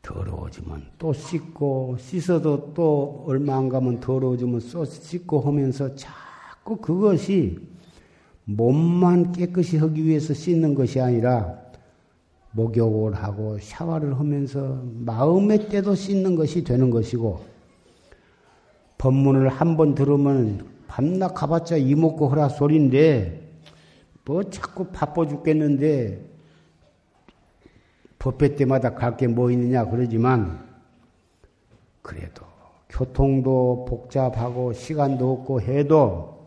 더러워지면 0.00 0.86
또 0.98 1.12
씻고, 1.12 1.96
씻어도 1.98 2.72
또 2.72 3.24
얼마 3.26 3.56
안 3.56 3.68
가면 3.68 4.00
더러워지면 4.00 4.60
또 4.72 4.84
씻고 4.86 5.40
하면서 5.40 5.94
자꾸 5.96 6.76
그것이 6.76 7.58
몸만 8.44 9.32
깨끗이 9.32 9.76
하기 9.76 10.02
위해서 10.04 10.32
씻는 10.32 10.74
것이 10.74 10.98
아니라 10.98 11.58
목욕을 12.52 13.14
하고 13.16 13.58
샤워를 13.58 14.18
하면서 14.18 14.80
마음의 14.94 15.68
때도 15.68 15.94
씻는 15.94 16.36
것이 16.36 16.64
되는 16.64 16.88
것이고 16.88 17.44
법문을 18.96 19.48
한 19.48 19.76
번 19.76 19.94
들으면 19.94 20.75
밤낮 20.96 21.34
가봤자 21.34 21.76
이먹고 21.76 22.28
허라 22.28 22.48
소리인데 22.48 23.46
뭐 24.24 24.42
자꾸 24.44 24.86
바빠 24.86 25.26
죽겠는데 25.26 26.24
법회 28.18 28.56
때마다 28.56 28.94
갈 28.94 29.14
게 29.18 29.26
뭐 29.28 29.50
있느냐 29.50 29.84
그러지만 29.84 30.58
그래도 32.00 32.46
교통도 32.88 33.84
복잡하고 33.86 34.72
시간도 34.72 35.32
없고 35.32 35.60
해도 35.60 36.46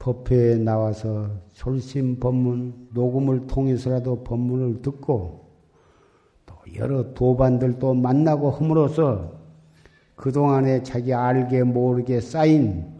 법회에 0.00 0.56
나와서 0.56 1.30
졸심 1.52 2.18
법문 2.18 2.88
녹음을 2.92 3.46
통해서라도 3.46 4.24
법문을 4.24 4.82
듣고 4.82 5.46
또 6.46 6.54
여러 6.74 7.14
도반들도 7.14 7.94
만나고 7.94 8.50
함으로써 8.50 9.34
그동안에 10.16 10.82
자기 10.82 11.14
알게 11.14 11.62
모르게 11.62 12.20
쌓인 12.20 12.98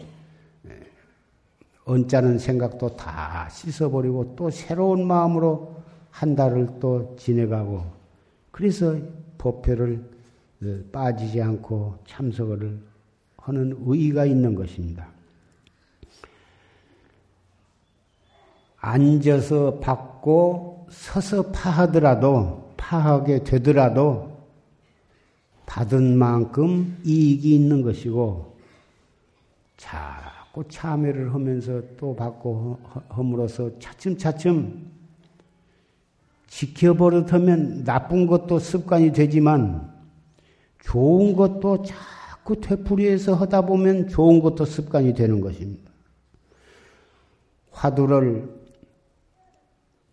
언짢은 1.91 2.39
생각도 2.39 2.95
다 2.95 3.49
씻어버리고 3.51 4.37
또 4.37 4.49
새로운 4.49 5.05
마음으로 5.07 5.75
한 6.11 6.37
달을 6.37 6.79
또 6.79 7.17
지내가고 7.19 7.85
그래서 8.53 8.97
법회를 9.39 10.09
빠지지 10.93 11.43
않고 11.43 11.99
참석을 12.07 12.79
하는 13.39 13.77
의의가 13.85 14.25
있는 14.25 14.55
것입니다. 14.55 15.09
앉아서 18.77 19.81
받고 19.81 20.87
서서 20.91 21.51
파하더라도 21.51 22.73
파하게 22.77 23.43
되더라도 23.43 24.31
받은 25.67 26.17
만큼 26.17 27.01
이익이 27.05 27.55
있는 27.55 27.83
것이고 27.83 28.57
자꾸 30.51 30.65
참여를 30.69 31.33
하면서 31.33 31.81
또 31.97 32.15
받고 32.15 32.79
함으로써 33.09 33.71
차츰차츰 33.79 34.91
지켜버릇하면 36.49 37.85
나쁜 37.85 38.27
것도 38.27 38.59
습관이 38.59 39.13
되지만 39.13 39.93
좋은 40.83 41.37
것도 41.37 41.85
자꾸 41.85 42.61
되풀이해서 42.61 43.35
하다 43.35 43.63
보면 43.63 44.09
좋은 44.09 44.41
것도 44.41 44.65
습관이 44.65 45.15
되는 45.15 45.41
것입니다. 45.41 45.89
화두를 47.71 48.53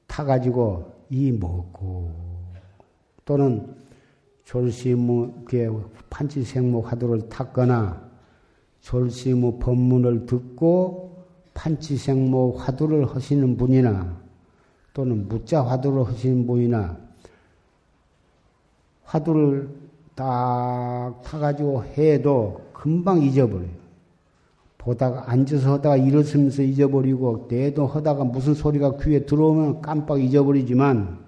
타가지고 0.05 0.93
이 1.09 1.31
먹고 1.31 2.13
또는 3.25 3.75
졸시무의 4.45 5.71
판치생모 6.11 6.81
화두를 6.81 7.27
탔거나 7.27 8.06
졸시무 8.87 9.59
법문을 9.59 10.25
듣고 10.27 11.25
판치생모 11.53 12.53
화두를 12.53 13.05
하시는 13.13 13.57
분이나 13.57 14.15
또는 14.93 15.27
무자 15.27 15.61
화두를 15.61 16.07
하시는 16.07 16.47
분이나 16.47 16.97
화두를 19.03 19.69
딱 20.15 21.21
타가지고 21.21 21.83
해도 21.83 22.61
금방 22.71 23.21
잊어버려요. 23.21 23.67
보다가 24.77 25.31
앉아서 25.31 25.73
하다가 25.73 25.97
일어서면서 25.97 26.61
잊어버리고 26.61 27.47
내도 27.49 27.85
하다가 27.87 28.23
무슨 28.23 28.53
소리가 28.53 28.95
귀에 28.99 29.25
들어오면 29.25 29.81
깜빡 29.81 30.21
잊어버리지만 30.21 31.25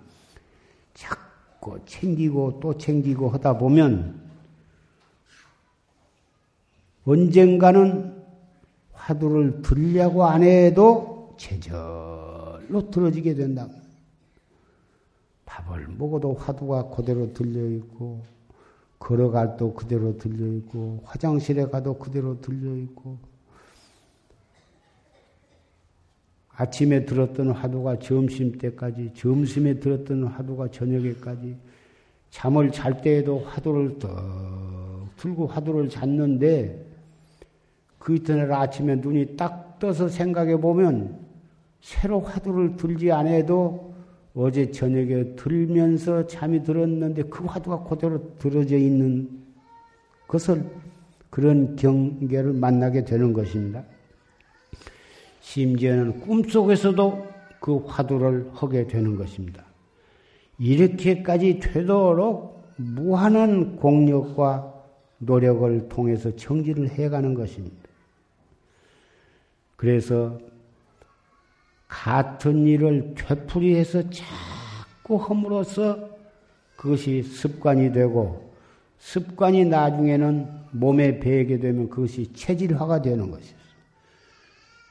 자꾸 0.93 1.77
챙기고 1.85 2.61
또 2.61 2.77
챙기고 2.77 3.27
하다 3.27 3.57
보면 3.57 4.28
언젠가는 7.05 8.19
화두를 8.93 9.61
들려고 9.61 10.25
안 10.25 10.43
해도 10.43 11.35
제절로 11.37 12.89
들어지게 12.91 13.33
된다. 13.35 13.67
밥을 15.45 15.87
먹어도 15.97 16.33
화두가 16.33 16.89
그대로 16.89 17.33
들려있고, 17.33 18.21
걸어갈 18.99 19.57
때 19.57 19.71
그대로 19.75 20.17
들려있고, 20.17 21.01
화장실에 21.05 21.65
가도 21.65 21.97
그대로 21.97 22.39
들려있고, 22.39 23.17
아침에 26.49 27.05
들었던 27.05 27.51
화두가 27.51 27.99
점심 27.99 28.51
때까지, 28.57 29.13
점심에 29.15 29.79
들었던 29.79 30.25
화두가 30.25 30.69
저녁에까지, 30.71 31.55
잠을 32.29 32.71
잘 32.71 33.01
때에도 33.01 33.39
화두를 33.39 33.97
떡 33.97 35.15
들고 35.17 35.47
화두를 35.47 35.89
잤는데, 35.89 36.88
그 38.09 38.15
이튿날 38.15 38.51
아침에 38.51 38.95
눈이 38.95 39.35
딱 39.37 39.77
떠서 39.77 40.07
생각해 40.07 40.59
보면, 40.59 41.19
새로 41.79 42.21
화두를 42.21 42.75
들지 42.75 43.11
않아도 43.11 43.93
어제 44.33 44.71
저녁에 44.71 45.35
들면서 45.35 46.25
잠이 46.25 46.63
들었는데 46.63 47.23
그 47.23 47.45
화두가 47.45 47.83
그대로 47.83 48.35
들어져 48.39 48.77
있는 48.77 49.29
것을 50.27 50.65
그런 51.29 51.75
경계를 51.75 52.53
만나게 52.53 53.05
되는 53.05 53.31
것입니다. 53.31 53.83
심지어는 55.41 56.21
꿈속에서도 56.21 57.27
그 57.59 57.77
화두를 57.85 58.49
하게 58.53 58.87
되는 58.87 59.15
것입니다. 59.17 59.63
이렇게까지 60.57 61.59
되도록 61.59 62.63
무한한 62.75 63.75
공력과 63.75 64.73
노력을 65.19 65.89
통해서 65.89 66.35
정지를 66.35 66.89
해가는 66.89 67.35
것입니다. 67.35 67.78
그래서 69.79 70.37
같은 71.87 72.67
일을 72.67 73.15
되풀이해서 73.15 74.03
자꾸 74.09 75.15
함으로써 75.15 76.09
그것이 76.75 77.23
습관이 77.23 77.93
되고 77.93 78.53
습관이 78.97 79.63
나중에는 79.63 80.49
몸에 80.71 81.21
배게 81.21 81.59
되면 81.59 81.87
그것이 81.87 82.33
체질화가 82.33 83.01
되는 83.01 83.31
것이죠. 83.31 83.55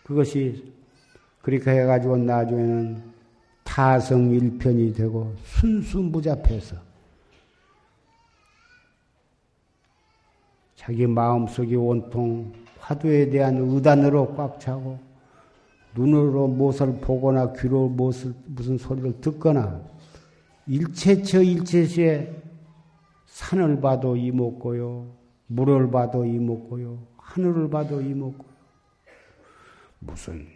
그것이 0.05 0.72
그렇게 1.43 1.70
해가지고 1.70 2.16
나중에는 2.16 3.03
타성일편이 3.64 4.95
되고 4.95 5.34
순수무잡해서 5.45 6.76
자기 10.76 11.07
마음속이 11.07 11.76
온통 11.76 12.68
화두에 12.81 13.29
대한 13.31 13.57
의단으로 13.57 14.35
꽉 14.35 14.59
차고 14.61 14.99
눈으로 15.95 16.49
무엇을 16.49 17.01
보거나 17.01 17.53
귀로 17.53 17.89
무엇을, 17.89 18.35
무슨 18.47 18.79
소리를 18.79 19.20
듣거나 19.20 19.81
일체처 20.66 21.43
일체시에 21.43 22.33
산을 23.26 23.81
봐도 23.81 24.16
이먹고요 24.16 25.07
물을 25.47 25.91
봐도 25.91 26.24
이먹고요 26.24 26.99
하늘을 27.16 27.68
봐도 27.70 28.01
이먹고 28.01 28.45
무슨 30.01 30.47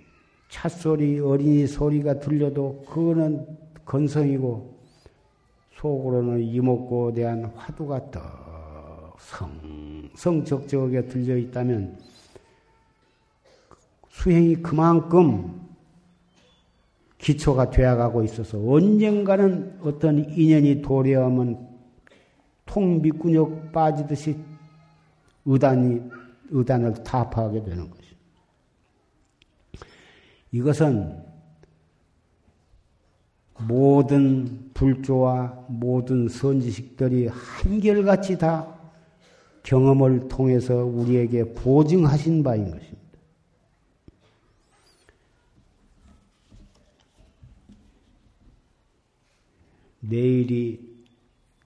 찻소리, 0.49 1.19
어린이 1.19 1.67
소리가 1.67 2.21
들려도 2.21 2.85
그거는 2.89 3.47
건성이고 3.85 4.79
속으로는 5.77 6.43
이목구에 6.43 7.15
대한 7.15 7.47
화두가 7.57 8.11
떡 8.11 9.17
성성적적하게 9.19 11.07
들려 11.07 11.37
있다면 11.37 11.99
수행이 14.13 14.57
그만큼 14.57 15.61
기초가 17.19 17.71
되어가고 17.71 18.23
있어서 18.25 18.59
언젠가는 18.59 19.79
어떤 19.83 20.31
인연이 20.31 20.83
도래하면 20.83 21.69
통미꾼역 22.67 23.73
빠지듯이 23.73 24.37
의단이 25.45 26.01
의단을 26.51 26.95
타파하게 27.03 27.63
되는 27.65 27.91
거죠. 27.91 28.03
이것은 30.53 31.23
모든 33.67 34.71
불조와 34.75 35.67
모든 35.69 36.29
선지식들이 36.29 37.29
한결같이 37.29 38.37
다 38.39 38.67
경험을 39.63 40.29
통해서 40.29 40.85
우리에게 40.85 41.55
보증하신 41.55 42.43
바인 42.43 42.71
것입니다. 42.71 43.02
내일이 50.03 50.81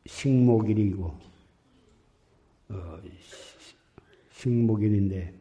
식목일이고, 0.07 1.05
어, 2.69 3.01
식목일인데, 4.31 5.35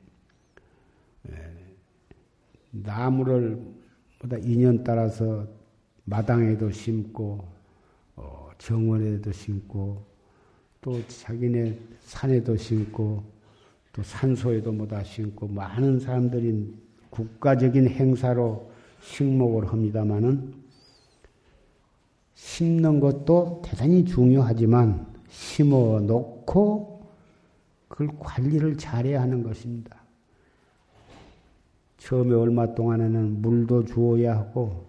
나무를 2.72 3.62
보다 4.20 4.38
인연 4.38 4.84
따라서 4.84 5.48
마당에도 6.04 6.72
심고 6.72 7.46
어, 8.16 8.50
정원에도 8.58 9.32
심고 9.32 10.04
또 10.82 11.08
자기네 11.08 11.78
산에도 12.02 12.56
심고 12.56 13.24
또 13.94 14.04
산소에도 14.04 14.72
뭐다 14.72 15.04
심고 15.04 15.48
많은 15.48 16.00
사람들이 16.00 16.74
국가적인 17.10 17.88
행사로 17.88 18.70
식목을 19.02 19.68
합니다마는 19.68 20.65
심는 22.36 23.00
것도 23.00 23.62
대단히 23.66 24.06
중요하지만 24.06 25.08
심어 25.30 26.00
놓고 26.02 27.02
그걸 27.88 28.10
관리를 28.20 28.78
잘해야 28.78 29.22
하는 29.22 29.42
것입니다. 29.42 29.98
처음에 31.98 32.36
얼마 32.36 32.76
동안에는 32.76 33.42
물도 33.42 33.86
주어야 33.86 34.38
하고 34.38 34.86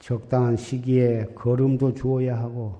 적당한 0.00 0.56
시기에 0.56 1.26
걸음도 1.34 1.92
주어야 1.92 2.38
하고 2.38 2.78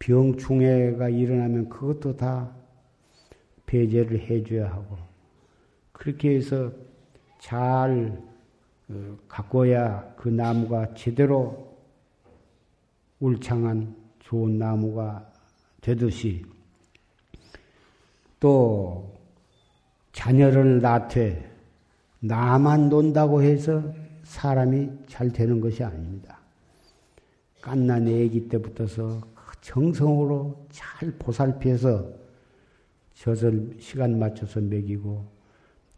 병충해가 0.00 1.10
일어나면 1.10 1.68
그것도 1.68 2.16
다 2.16 2.50
배제를 3.66 4.18
해줘야 4.18 4.68
하고 4.68 4.96
그렇게 5.92 6.34
해서 6.34 6.72
잘 7.38 8.20
어, 8.88 9.16
가꿔야 9.28 10.12
그 10.16 10.28
나무가 10.28 10.92
제대로 10.94 11.71
울창한 13.22 13.94
좋은 14.18 14.58
나무가 14.58 15.24
되듯이 15.80 16.44
또 18.40 19.16
자녀를 20.10 20.80
낳되 20.80 21.48
나만 22.18 22.88
논다고 22.88 23.40
해서 23.42 23.94
사람이 24.24 24.90
잘 25.06 25.30
되는 25.30 25.60
것이 25.60 25.84
아닙니다. 25.84 26.38
깐난 27.60 28.08
애기 28.08 28.48
때부터서 28.48 29.20
정성으로 29.60 30.66
잘 30.70 31.12
보살피해서 31.12 32.10
젖을 33.14 33.76
시간 33.78 34.18
맞춰서 34.18 34.60
먹이고 34.60 35.24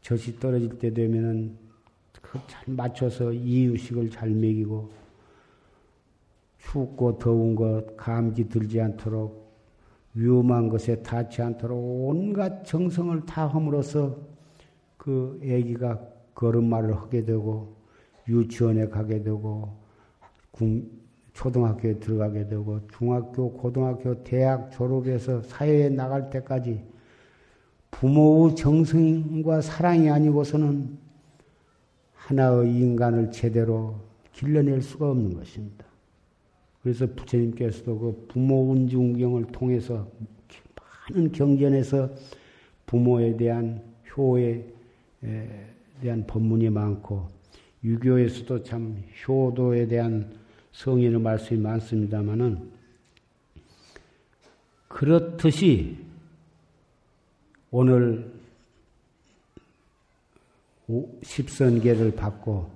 젖이 0.03 0.39
떨어질 0.39 0.79
때 0.79 0.93
되면은 0.93 1.57
그잘 2.21 2.65
맞춰서 2.67 3.33
이유식을 3.33 4.11
잘 4.11 4.29
먹이고 4.29 5.04
춥고 6.71 7.19
더운 7.19 7.55
것 7.55 7.97
감기 7.97 8.49
들지 8.49 8.81
않도록 8.81 9.45
위험한 10.15 10.69
것에 10.69 11.03
닿지 11.03 11.43
않도록 11.43 12.09
온갖 12.09 12.65
정성을 12.65 13.27
다 13.27 13.47
함으로써 13.47 14.17
그 14.97 15.39
아기가 15.43 16.01
걸음마를 16.35 16.97
하게 16.97 17.25
되고 17.25 17.77
유치원에 18.29 18.89
가게 18.89 19.23
되고 19.23 19.77
초등학교에 21.33 21.99
들어가게 21.99 22.47
되고 22.47 22.81
중학교, 22.97 23.53
고등학교, 23.53 24.23
대학 24.23 24.71
졸업해서 24.71 25.43
사회에 25.43 25.89
나갈 25.89 26.31
때까지 26.31 26.83
부모의 27.91 28.57
정성과 28.57 29.61
사랑이 29.61 30.11
아니고서는 30.11 30.97
하나의 32.15 32.75
인간을 32.75 33.31
제대로 33.31 33.97
길러낼 34.33 34.81
수가 34.81 35.11
없는 35.11 35.35
것입니다. 35.35 35.85
그래서 36.85 37.07
부처님께서도 37.07 37.99
그 37.99 38.27
부모 38.29 38.71
운중경을 38.71 39.47
통해서 39.47 40.07
많은 41.11 41.33
경전에서 41.33 42.11
부모에 42.85 43.39
대한 43.39 43.83
효에 44.15 44.63
대한 46.03 46.27
법문이 46.27 46.69
많고 46.69 47.27
유교에서도 47.83 48.65
참 48.65 49.03
효도에 49.27 49.87
대한 49.87 50.31
성인의 50.73 51.21
말씀이 51.21 51.59
많습니다만은 51.59 52.71
그렇듯이 54.89 55.97
오늘 57.71 58.31
십선계를 61.23 62.15
받고 62.15 62.71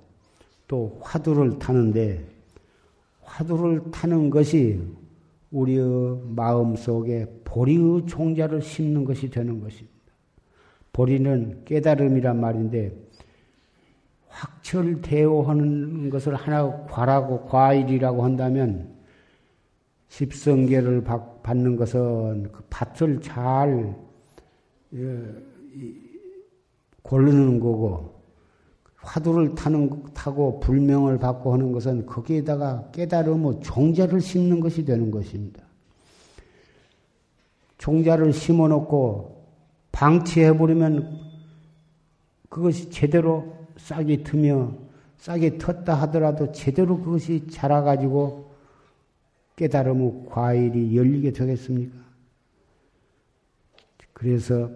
또 0.67 0.99
화두를 1.03 1.59
타는데 1.59 2.38
화두를 3.29 3.91
타는 3.91 4.29
것이 4.31 4.81
우리의 5.51 6.19
마음 6.35 6.75
속에 6.75 7.27
보리의 7.43 8.05
종자를 8.07 8.61
심는 8.61 9.05
것이 9.05 9.29
되는 9.29 9.59
것입니다. 9.61 9.95
보리는 10.91 11.63
깨달음이란 11.65 12.39
말인데 12.39 12.91
확철대오하는 14.27 16.09
것을 16.09 16.35
하나 16.35 16.85
과라고 16.85 17.45
과일이라고 17.45 18.23
한다면 18.23 18.95
십성계를 20.07 21.03
받는 21.43 21.75
것은 21.75 22.51
그 22.51 22.63
밭을 22.69 23.21
잘 23.21 23.95
예, 24.93 25.23
고르는 27.03 27.59
거고 27.59 28.18
화두를 29.01 29.55
타는 29.55 30.13
타고 30.13 30.59
불명을 30.59 31.19
받고 31.19 31.53
하는 31.53 31.71
것은 31.71 32.05
거기에다가 32.05 32.89
깨달음의 32.91 33.61
종자를 33.61 34.19
심는 34.21 34.59
것이 34.59 34.83
되는 34.83 35.09
것입니다. 35.09 35.63
종자를 37.77 38.33
심어놓고 38.33 39.45
방치해버리면 39.91 41.19
그것이 42.49 42.89
제대로 42.89 43.55
싹이 43.77 44.23
트며 44.23 44.73
싹이 45.17 45.51
텄다 45.51 45.87
하더라도 45.87 46.51
제대로 46.51 46.99
그것이 46.99 47.47
자라가지고 47.49 48.49
깨달음의 49.55 50.25
과일이 50.29 50.95
열리게 50.95 51.31
되겠습니까? 51.31 51.97
그래서 54.13 54.69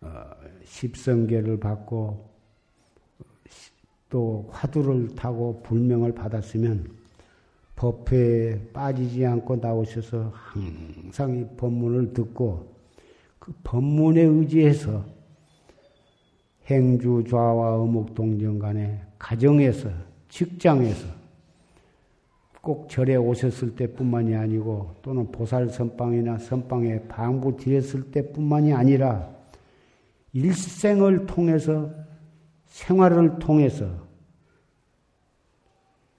어, 0.00 0.30
십성계를 0.64 1.58
받고 1.58 2.35
또 4.08 4.48
화두를 4.50 5.14
타고 5.14 5.60
불명을 5.62 6.14
받았으면 6.14 6.88
법회에 7.76 8.70
빠지지 8.72 9.26
않고 9.26 9.56
나오셔서 9.56 10.32
항상 10.32 11.36
이 11.36 11.46
법문을 11.56 12.14
듣고 12.14 12.74
그 13.38 13.52
법문에 13.62 14.22
의지해서 14.22 15.04
행주 16.66 17.22
좌와 17.28 17.76
어묵 17.76 18.14
동정 18.14 18.58
간에 18.58 19.00
가정에서 19.18 19.90
직장에서 20.28 21.06
꼭 22.60 22.88
절에 22.88 23.14
오셨을 23.14 23.76
때뿐만이 23.76 24.34
아니고 24.34 24.96
또는 25.02 25.30
보살 25.30 25.68
선방이나 25.68 26.38
선방에 26.38 27.02
방부 27.02 27.56
드렸을 27.56 28.10
때뿐만이 28.10 28.72
아니라 28.72 29.30
일생을 30.32 31.26
통해서 31.26 32.05
생활을 32.76 33.38
통해서 33.38 33.88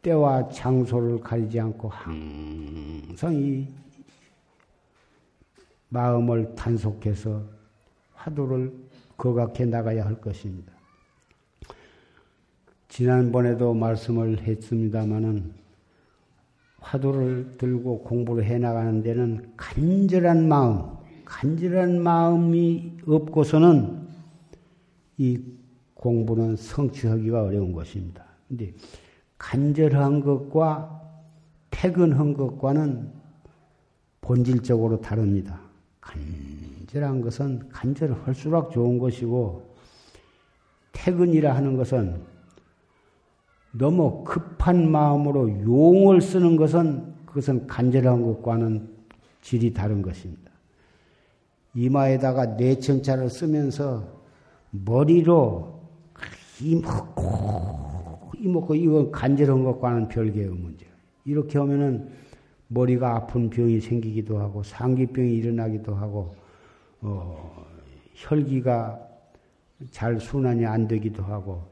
때와 0.02 0.50
장소를 0.50 1.20
가리지 1.20 1.60
않고 1.60 1.88
항상 1.88 3.36
이 3.36 3.68
마음을 5.90 6.56
단속해서 6.56 7.44
화두를 8.16 8.74
거각해 9.18 9.66
나가야 9.66 10.04
할 10.04 10.20
것입니다. 10.20 10.74
지난번에도 12.90 13.76
말씀을 13.76 14.40
했습니다마는 14.40 15.54
화두를 16.80 17.58
들고 17.60 18.04
공부를 18.04 18.44
해 18.46 18.58
나가는 18.58 19.04
데는 19.04 19.54
간절한 19.58 20.48
마음, 20.48 20.98
간절한 21.24 22.02
마음이 22.02 22.98
없고서는 23.06 24.08
이 25.20 25.57
공부는 25.98 26.56
성취하기가 26.56 27.44
어려운 27.44 27.74
것입니다. 27.74 28.24
근데 28.48 28.74
간절한 29.38 30.22
것과 30.22 31.02
퇴근한 31.70 32.34
것과는 32.34 33.12
본질적으로 34.22 35.02
다릅니다. 35.02 35.60
간절한 36.02 37.22
것은 37.22 37.70
간절할수록 37.70 38.72
좋은 38.72 39.00
것이고 39.00 39.76
퇴근이라 40.92 41.56
하는 41.56 41.78
것은 41.78 42.22
너무 43.72 44.24
급한 44.24 44.90
마음으로 44.90 45.50
용을 45.62 46.22
쓰는 46.22 46.56
것은 46.56 47.16
그것은 47.26 47.68
간절한 47.68 48.22
것과는 48.24 48.90
질이 49.42 49.74
다른 49.74 50.02
것입니다. 50.02 50.52
이마에다가 51.76 52.46
내천차를 52.56 53.30
쓰면서 53.30 54.04
머리로 54.72 55.77
이먹고 56.62 58.32
이먹고 58.40 58.76
이건 58.76 59.12
간절한 59.12 59.64
것과는 59.64 60.08
별개의 60.08 60.50
문제. 60.50 60.86
이렇게 61.26 61.58
하면은 61.58 62.10
머리가 62.68 63.16
아픈 63.16 63.50
병이 63.50 63.80
생기기도 63.80 64.40
하고 64.40 64.64
상기병이 64.64 65.36
일어나기도 65.36 65.96
하고 65.96 66.36
어, 67.02 67.66
혈기가 68.14 69.00
잘 69.92 70.20
순환이 70.20 70.66
안 70.66 70.88
되기도 70.88 71.24
하고 71.24 71.64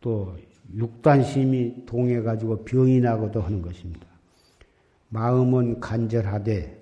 또 0.00 0.34
육단심이 0.74 1.84
동해 1.86 2.20
가지고 2.22 2.64
병이 2.64 3.00
나고도 3.00 3.40
하는 3.40 3.62
것입니다. 3.62 4.06
마음은 5.08 5.80
간절하되 5.80 6.76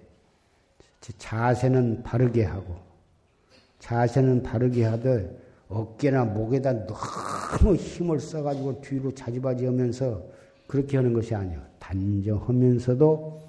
자세는 1.19 2.03
바르게 2.03 2.45
하고 2.45 2.77
자세는 3.79 4.43
바르게 4.43 4.85
하되 4.85 5.44
어깨나 5.69 6.25
목에다 6.27 6.87
너무 6.87 7.75
힘을 7.75 8.21
써가지고 8.21 8.81
뒤로 8.81 9.13
자지바지하면서 9.13 10.23
그렇게 10.67 10.97
하는 10.97 11.13
것이 11.13 11.35
아니야. 11.35 11.65
단정하면서도 11.79 13.41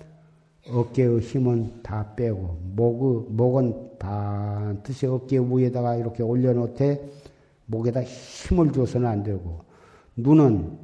어깨의 0.72 1.20
힘은 1.20 1.84
다 1.84 2.14
빼고 2.16 2.58
목의 2.76 3.34
목은 3.34 3.98
반드시 4.00 5.06
어깨 5.06 5.38
위에다가 5.38 5.96
이렇게 5.96 6.24
올려놓되 6.24 7.10
목에다 7.68 8.04
힘을 8.04 8.72
줘서는 8.72 9.08
안 9.08 9.24
되고 9.24 9.62
눈은 10.16 10.78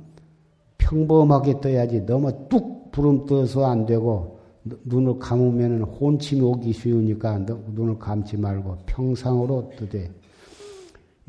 평범하게 0.78 1.62
떠야지 1.62 2.06
너무 2.06 2.32
뚝 2.50 2.92
부름 2.92 3.26
떠서 3.26 3.66
안 3.66 3.86
되고 3.86 4.40
눈을 4.64 5.18
감으면 5.18 5.82
혼침이 5.82 6.42
오기 6.42 6.74
쉬우니까 6.74 7.40
눈을 7.40 7.98
감지 7.98 8.38
말고 8.38 8.78
평상으로 8.86 9.72
뜨되 9.78 10.12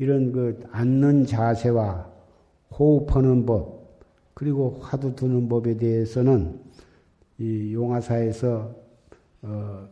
이런 0.03 0.33
그 0.33 0.61
앉는 0.71 1.25
자세와 1.25 2.11
호흡하는 2.77 3.45
법 3.45 4.01
그리고 4.33 4.77
화두 4.81 5.15
두는 5.15 5.47
법에 5.47 5.77
대해서는 5.77 6.59
이 7.37 7.73
용화사에서 7.73 8.75
어 9.43 9.87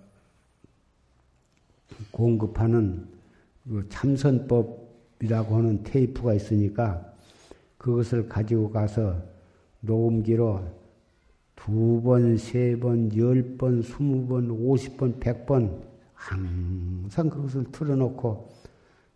공급하는 2.12 3.08
그 3.64 3.88
참선법이라고 3.88 5.56
하는 5.56 5.82
테이프가 5.84 6.34
있으니까 6.34 7.14
그것을 7.78 8.28
가지고 8.28 8.70
가서 8.70 9.16
녹음기로 9.80 10.82
두 11.56 12.02
번, 12.02 12.38
세 12.38 12.78
번, 12.78 13.16
열 13.16 13.56
번, 13.58 13.82
스무 13.82 14.28
번, 14.28 14.52
오십 14.52 14.98
번, 14.98 15.20
백 15.22 15.46
번 15.46 15.82
항상 16.14 17.30
그것을 17.30 17.64
틀어놓고 17.72 18.61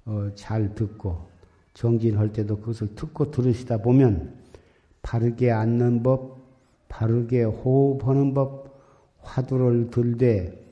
어, 0.05 0.29
잘 0.35 0.73
듣고 0.75 1.27
정진할 1.73 2.31
때도 2.31 2.59
그것을 2.59 2.95
듣고 2.95 3.31
들으시다 3.31 3.77
보면 3.77 4.35
바르게 5.01 5.51
앉는 5.51 6.03
법, 6.03 6.39
바르게 6.87 7.43
호흡하는 7.43 8.33
법, 8.33 8.65
화두를 9.19 9.89
들되 9.89 10.63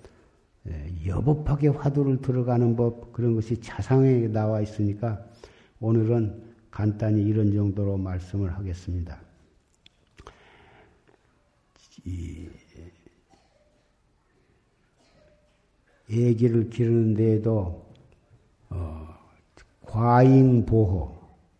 여법하게 1.05 1.69
화두를 1.69 2.21
들어가는 2.21 2.75
법 2.75 3.11
그런 3.11 3.35
것이 3.35 3.59
자상에 3.59 4.27
나와 4.27 4.61
있으니까 4.61 5.25
오늘은 5.79 6.53
간단히 6.71 7.23
이런 7.23 7.51
정도로 7.51 7.97
말씀을 7.97 8.53
하겠습니다. 8.53 9.19
이 12.05 12.49
애기를 16.09 16.69
기르는 16.69 17.13
데에도 17.13 17.85
어, 18.69 19.22
과잉 19.93 20.65
보호, 20.65 21.15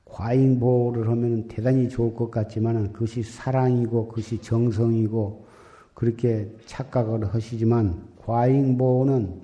과잉 0.05 0.59
보호를 0.59 1.07
하면 1.07 1.47
대단히 1.47 1.87
좋을 1.87 2.15
것 2.15 2.31
같지만 2.31 2.91
그것이 2.91 3.21
사랑이고 3.21 4.07
그것이 4.07 4.41
정성이고 4.41 5.45
그렇게 5.93 6.51
착각을 6.65 7.31
하시지만 7.31 8.07
과잉 8.17 8.75
보호는 8.75 9.39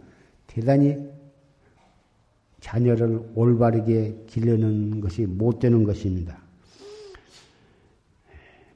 대단히 0.47 0.97
자녀를 2.61 3.29
올바르게 3.35 4.23
기르는 4.25 5.01
것이 5.01 5.27
못 5.27 5.59
되는 5.59 5.83
것입니다. 5.83 6.39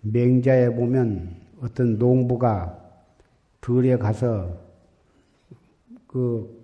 맹자에 0.02 0.76
보면 0.76 1.38
어떤 1.60 1.98
농부가 1.98 2.80
들에 3.62 3.98
가서 3.98 4.60
그 6.06 6.63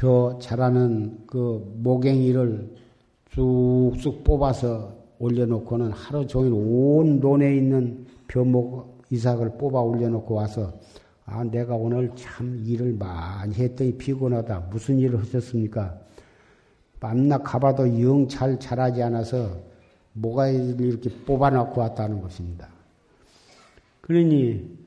벼 0.00 0.38
자라는 0.40 1.26
그 1.26 1.62
모갱이를 1.76 2.74
쑥쑥 3.32 4.24
뽑아서 4.24 4.96
올려놓고는 5.18 5.92
하루 5.92 6.26
종일 6.26 6.54
온 6.54 7.20
논에 7.20 7.54
있는 7.54 8.06
벼목 8.26 9.02
이삭을 9.10 9.58
뽑아 9.58 9.78
올려놓고 9.82 10.34
와서 10.34 10.72
아 11.26 11.44
내가 11.44 11.74
오늘 11.74 12.10
참 12.16 12.62
일을 12.64 12.94
많이 12.94 13.54
했더니 13.54 13.92
피곤하다 13.98 14.68
무슨 14.70 14.98
일을 14.98 15.20
하셨습니까? 15.20 15.94
밤낮 16.98 17.42
가봐도 17.42 18.00
영 18.00 18.26
잘 18.26 18.58
자라지 18.58 19.02
않아서 19.02 19.50
뭐가 20.14 20.48
이렇게 20.48 21.10
뽑아놓고 21.26 21.78
왔다는 21.78 22.22
것입니다. 22.22 22.68
그러니 24.00 24.78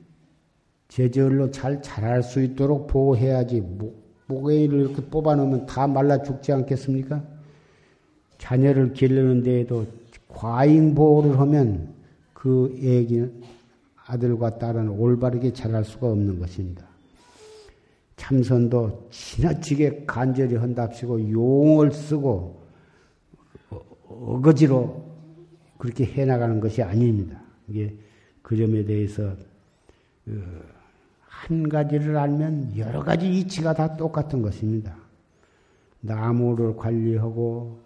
제절로 0.87 1.51
잘 1.51 1.83
자랄 1.83 2.23
수 2.23 2.41
있도록 2.41 2.87
보호해야지 2.87 3.61
목 3.61 4.02
에이를 4.29 4.79
이렇게 4.79 5.01
뽑아놓으면 5.03 5.65
다 5.65 5.87
말라 5.87 6.21
죽지 6.21 6.51
않겠습니까? 6.51 7.23
자녀를 8.37 8.93
기르는 8.93 9.43
데에도 9.43 9.85
과잉 10.27 10.95
보호를 10.95 11.39
하면 11.39 11.93
그 12.33 12.75
애기 12.81 13.25
아들과 14.05 14.57
딸은 14.57 14.89
올바르게 14.89 15.53
자랄 15.53 15.85
수가 15.85 16.07
없는 16.07 16.39
것입니다. 16.39 16.85
참선도 18.17 19.09
지나치게 19.11 20.03
간절히 20.07 20.55
한답시고 20.55 21.31
용을 21.31 21.91
쓰고 21.91 22.63
어거지로 24.07 25.03
그렇게 25.77 26.05
해나가는 26.05 26.59
것이 26.59 26.81
아닙니다. 26.81 27.41
이게 27.67 27.93
그 28.41 28.55
점에 28.55 28.85
대해서 28.85 29.35
그 30.25 30.72
한 31.33 31.67
가지를 31.67 32.15
알면 32.15 32.77
여러 32.77 33.03
가지 33.03 33.29
이치가 33.29 33.73
다 33.73 33.97
똑같은 33.97 34.41
것입니다. 34.41 34.95
나무를 35.99 36.75
관리하고 36.75 37.79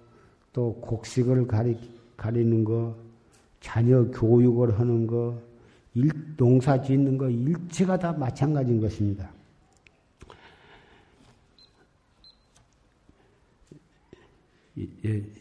또 0.54 0.74
곡식을 0.76 1.48
가리, 1.48 1.78
가리는 2.18 2.64
거, 2.64 2.96
자녀 3.60 4.04
교육을 4.12 4.80
하는 4.80 5.08
거, 5.08 5.40
일, 5.94 6.12
농사 6.36 6.80
짓는 6.82 7.18
거, 7.18 7.30
일체가 7.30 7.98
다 7.98 8.12
마찬가지인 8.14 8.82
것입니다. 8.82 9.32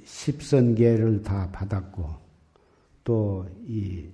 십선계를 0.05 1.23
다 1.23 1.49
받았고, 1.53 2.09
또 3.05 3.47
이 3.67 4.07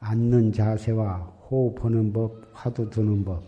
앉는 0.00 0.52
자세와 0.52 1.39
호흡하는 1.50 2.12
법, 2.12 2.42
화두 2.52 2.88
드는 2.90 3.24
법, 3.24 3.42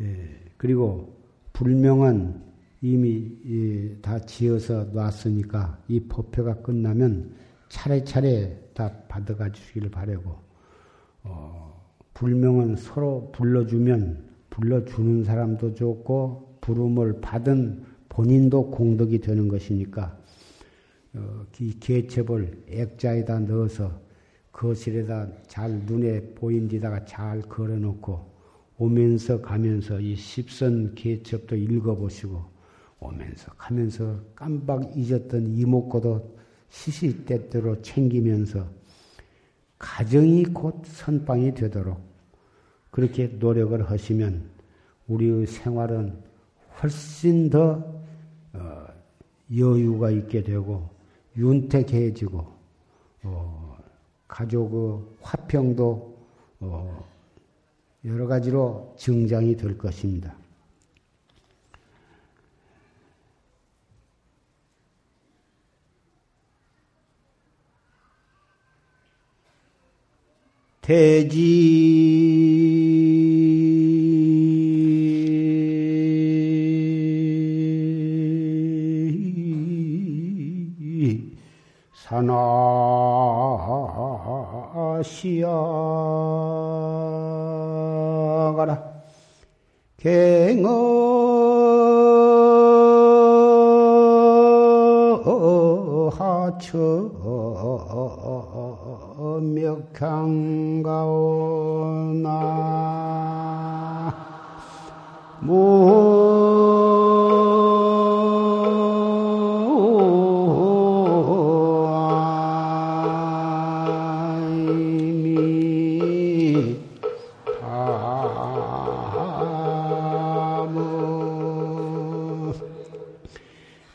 예, 0.00 0.28
그리고 0.56 1.12
불명은 1.52 2.50
이미 2.82 3.36
예, 3.46 3.96
다 4.00 4.18
지어서 4.20 4.84
놨으니까 4.92 5.78
이 5.88 6.00
법회가 6.00 6.62
끝나면 6.62 7.34
차례차례 7.68 8.70
다 8.74 8.90
받아가 9.08 9.50
주시기를 9.50 9.90
바라고, 9.90 10.36
어, 11.24 11.80
불명은 12.14 12.76
서로 12.76 13.30
불러주면 13.32 14.30
불러주는 14.50 15.24
사람도 15.24 15.74
좋고, 15.74 16.58
부름을 16.60 17.20
받은 17.20 17.84
본인도 18.08 18.70
공덕이 18.70 19.20
되는 19.20 19.48
것이니까, 19.48 20.18
어, 21.14 21.46
이 21.60 21.78
개첩을 21.78 22.64
액자에다 22.68 23.40
넣어서 23.40 24.00
거실에다 24.60 25.26
잘 25.46 25.70
눈에 25.70 26.20
보인 26.34 26.68
데다가 26.68 27.02
잘 27.06 27.40
걸어놓고 27.40 28.30
오면서 28.76 29.40
가면서 29.40 29.98
이 29.98 30.14
십선 30.14 30.94
개첩도 30.94 31.56
읽어보시고 31.56 32.44
오면서 32.98 33.52
가면서 33.52 34.20
깜빡 34.34 34.94
잊었던 34.94 35.56
이목구도 35.56 36.36
시시때때로 36.68 37.80
챙기면서 37.80 38.68
가정이 39.78 40.44
곧 40.44 40.82
선방이 40.84 41.54
되도록 41.54 41.98
그렇게 42.90 43.28
노력을 43.28 43.90
하시면 43.90 44.44
우리의 45.08 45.46
생활은 45.46 46.22
훨씬 46.82 47.48
더 47.48 48.02
어, 48.52 48.86
여유가 49.56 50.10
있게 50.10 50.42
되고 50.42 50.90
윤택해지고 51.34 52.46
어, 53.22 53.69
가족의 54.30 55.02
화평도 55.20 56.16
어, 56.60 57.04
여러 58.04 58.26
가지로 58.26 58.94
증장이 58.96 59.56
될 59.56 59.76
것입니다. 59.76 60.34
대지 70.80 71.70
산하 81.92 82.59
시어가라. 85.02 85.50
갱어 89.96 91.00
하처 96.10 96.78
멱향 99.40 100.49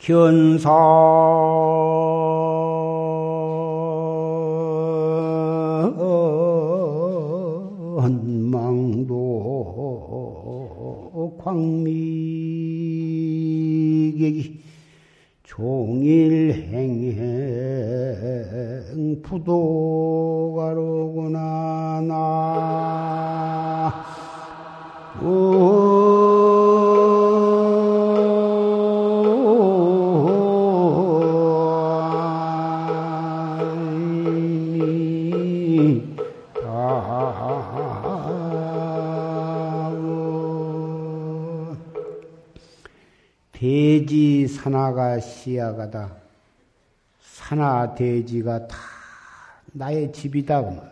견 0.06 0.45
대지 43.58 44.50
산하가 44.50 45.18
시야가다. 45.22 46.14
산하 47.22 47.96
대지가 47.96 48.68
다 48.68 48.76
나의 49.72 50.12
집이다. 50.12 50.92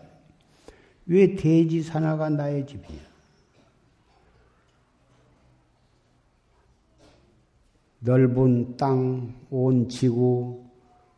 왜 1.08 1.36
대지 1.36 1.84
산하가 1.84 2.30
나의 2.30 2.66
집이냐? 2.66 3.02
넓은 8.00 8.78
땅, 8.78 9.34
온 9.50 9.90
지구, 9.90 10.64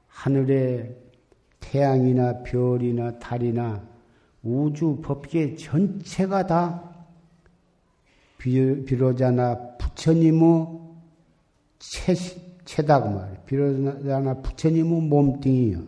하늘에 0.08 0.96
태양이나 1.60 2.42
별이나 2.42 3.20
달이나 3.20 3.84
우주 4.42 5.00
법계 5.04 5.56
전체가 5.56 6.48
다 6.48 6.92
비로자나 8.40 9.78
부처님의 9.78 10.85
채, 11.80 12.14
채다 12.66 13.04
그 13.04 13.08
말이에요. 13.10 13.38
비로자나 13.46 14.42
부처님의 14.42 15.02
몸뚱이요. 15.02 15.80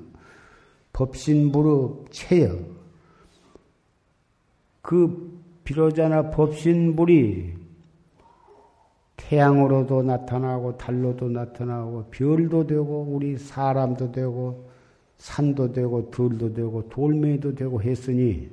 법신부로 0.94 2.06
채요. 2.12 2.58
그 4.82 5.42
비로자나 5.64 6.32
법신불이 6.32 7.54
태양으로도 9.18 10.04
나타나고 10.04 10.78
달로도 10.78 11.30
나타나고 11.30 12.06
별도 12.12 12.66
되고 12.66 13.06
우리 13.10 13.38
사람도 13.38 14.12
되고 14.12 14.70
산도 15.18 15.74
되고 15.74 16.10
들도 16.12 16.54
되고 16.54 16.88
돌멩이도 16.90 17.56
되고 17.56 17.82
했으니 17.82 18.50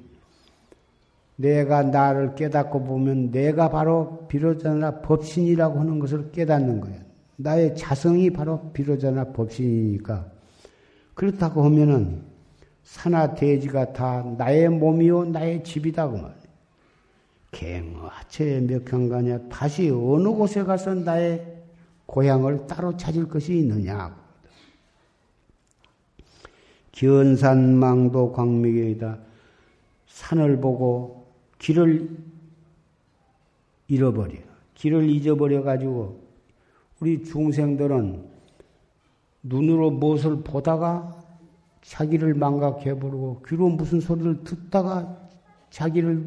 내가 1.37 1.82
나를 1.82 2.35
깨닫고 2.35 2.85
보면 2.85 3.30
내가 3.30 3.68
바로 3.68 4.26
비로자나 4.28 5.03
법신이라고 5.03 5.80
하는 5.80 5.99
것을 5.99 6.32
깨닫는 6.32 6.80
거예요. 6.80 7.03
나의 7.37 7.76
자성이 7.76 8.30
바로 8.30 8.70
비로자나 8.72 9.32
법신이니까 9.32 10.30
그렇다고 11.14 11.64
하면은 11.64 12.22
산하 12.82 13.35
대지가 13.35 13.93
다 13.93 14.22
나의 14.37 14.68
몸이요 14.68 15.26
나의 15.26 15.64
집이다 15.64 16.09
그 16.09 16.16
말이에요. 16.16 16.45
갱하체 17.51 18.61
몇평가냐 18.68 19.49
다시 19.49 19.89
어느 19.89 20.28
곳에 20.28 20.64
가서 20.64 20.95
나의 20.95 21.62
고향을 22.07 22.66
따로 22.66 22.97
찾을 22.97 23.28
것이 23.28 23.59
있느냐. 23.59 24.14
견산망도 26.93 28.32
광미경이다. 28.32 29.18
산을 30.07 30.61
보고 30.61 31.32
길을 31.59 32.16
잃어버려. 33.89 34.35
길을 34.74 35.09
잊어버려 35.09 35.62
가지고 35.62 36.24
우리 37.05 37.22
중생들은 37.22 38.24
눈으로 39.42 39.90
무엇을 39.90 40.36
보다가 40.42 41.22
자기를 41.82 42.32
망각해버리고 42.32 43.42
귀로 43.46 43.68
무슨 43.68 44.00
소리를 44.00 44.42
듣다가 44.42 45.14
자기를 45.68 46.26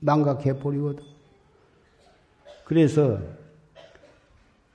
망각해버리거든. 0.00 1.02
그래서 2.66 3.18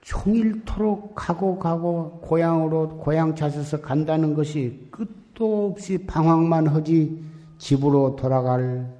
종일토록 0.01 1.13
가고 1.13 1.59
가고 1.59 2.21
고향으로 2.21 2.97
고향 2.97 3.35
찾아서 3.35 3.79
간다는 3.79 4.33
것이 4.33 4.87
끝도 4.89 5.67
없이 5.67 5.99
방황만 6.07 6.65
하지 6.65 7.23
집으로 7.59 8.15
돌아갈 8.15 8.91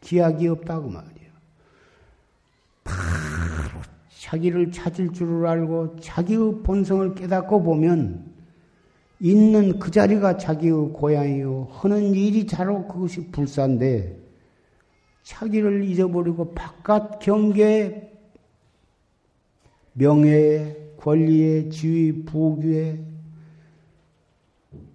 기약이 0.00 0.48
없다고 0.48 0.88
말이야. 0.88 1.26
자기를 4.26 4.72
찾을 4.72 5.12
줄을 5.12 5.46
알고 5.46 6.00
자기의 6.00 6.62
본성을 6.64 7.14
깨닫고 7.14 7.62
보면 7.62 8.24
있는 9.20 9.78
그 9.78 9.92
자리가 9.92 10.36
자기의 10.36 10.92
고향이요. 10.92 11.68
하는 11.70 12.12
일이 12.12 12.44
자로 12.44 12.88
그것이 12.88 13.30
불사인데 13.30 14.18
자기를 15.22 15.84
잊어버리고 15.84 16.54
바깥 16.54 17.20
경계에 17.20 18.10
명예에 19.92 20.94
권리에 20.98 21.68
지위 21.68 22.24
부귀에 22.24 22.98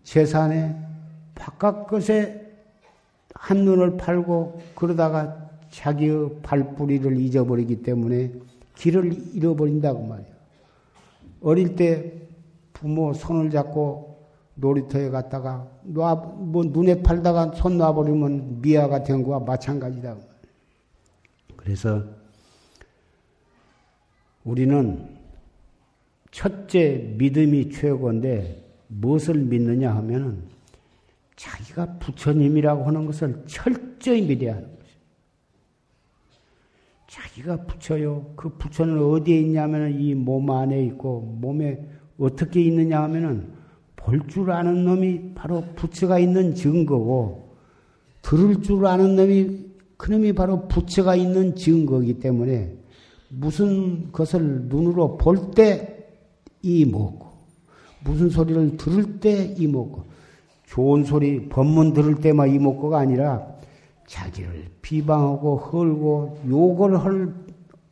재산에 0.03 0.75
바깥 1.35 1.87
것에 1.87 2.51
한눈을 3.33 3.95
팔고 3.95 4.61
그러다가 4.75 5.49
자기의 5.69 6.41
발뿌리를 6.43 7.17
잊어버리기 7.17 7.81
때문에 7.81 8.50
길을 8.81 9.35
잃어버린다고 9.35 10.03
말이야. 10.07 10.33
어릴 11.41 11.75
때 11.75 12.13
부모 12.73 13.13
손을 13.13 13.51
잡고 13.51 14.27
놀이터에 14.55 15.09
갔다가 15.09 15.67
놔, 15.83 16.15
뭐 16.15 16.63
눈에 16.63 17.03
팔다가 17.03 17.51
손 17.53 17.77
놔버리면 17.77 18.61
미아가 18.61 19.03
된 19.03 19.23
거와 19.23 19.39
마찬가지다. 19.39 20.17
그래서 21.55 22.03
우리는 24.43 25.15
첫째 26.31 27.13
믿음이 27.17 27.69
최고인데 27.69 28.65
무엇을 28.87 29.35
믿느냐 29.35 29.95
하면은 29.95 30.43
자기가 31.35 31.99
부처님이라고 31.99 32.83
하는 32.85 33.05
것을 33.05 33.43
철저히 33.45 34.23
믿어야 34.23 34.55
하는 34.55 34.80
자기가 37.11 37.65
부처요. 37.65 38.31
그 38.37 38.49
부처는 38.57 38.97
어디에 39.03 39.39
있냐면 39.41 39.99
이 39.99 40.15
몸 40.15 40.49
안에 40.49 40.81
있고 40.85 41.37
몸에 41.41 41.85
어떻게 42.17 42.61
있느냐 42.61 43.03
하면은 43.03 43.49
볼 43.97 44.21
줄 44.27 44.49
아는 44.51 44.85
놈이 44.85 45.33
바로 45.35 45.61
부처가 45.75 46.19
있는 46.19 46.55
증거고 46.55 47.57
들을 48.21 48.61
줄 48.61 48.85
아는 48.85 49.15
놈이 49.17 49.65
그놈이 49.97 50.33
바로 50.33 50.67
부처가 50.69 51.15
있는 51.15 51.55
증거이기 51.55 52.19
때문에 52.19 52.73
무슨 53.29 54.11
것을 54.11 54.67
눈으로 54.69 55.17
볼 55.17 55.51
때 55.51 55.97
이 56.63 56.85
먹고 56.85 57.27
무슨 58.05 58.29
소리를 58.29 58.77
들을 58.77 59.19
때 59.19 59.53
이 59.57 59.67
먹고 59.67 60.05
좋은 60.67 61.03
소리 61.03 61.49
법문 61.49 61.93
들을 61.93 62.15
때만 62.15 62.49
이 62.53 62.59
먹고가 62.59 62.99
아니라 62.99 63.50
자기를 64.11 64.65
비방하고 64.81 65.57
헐고 65.57 66.41
욕을 66.49 67.01
할 67.01 67.33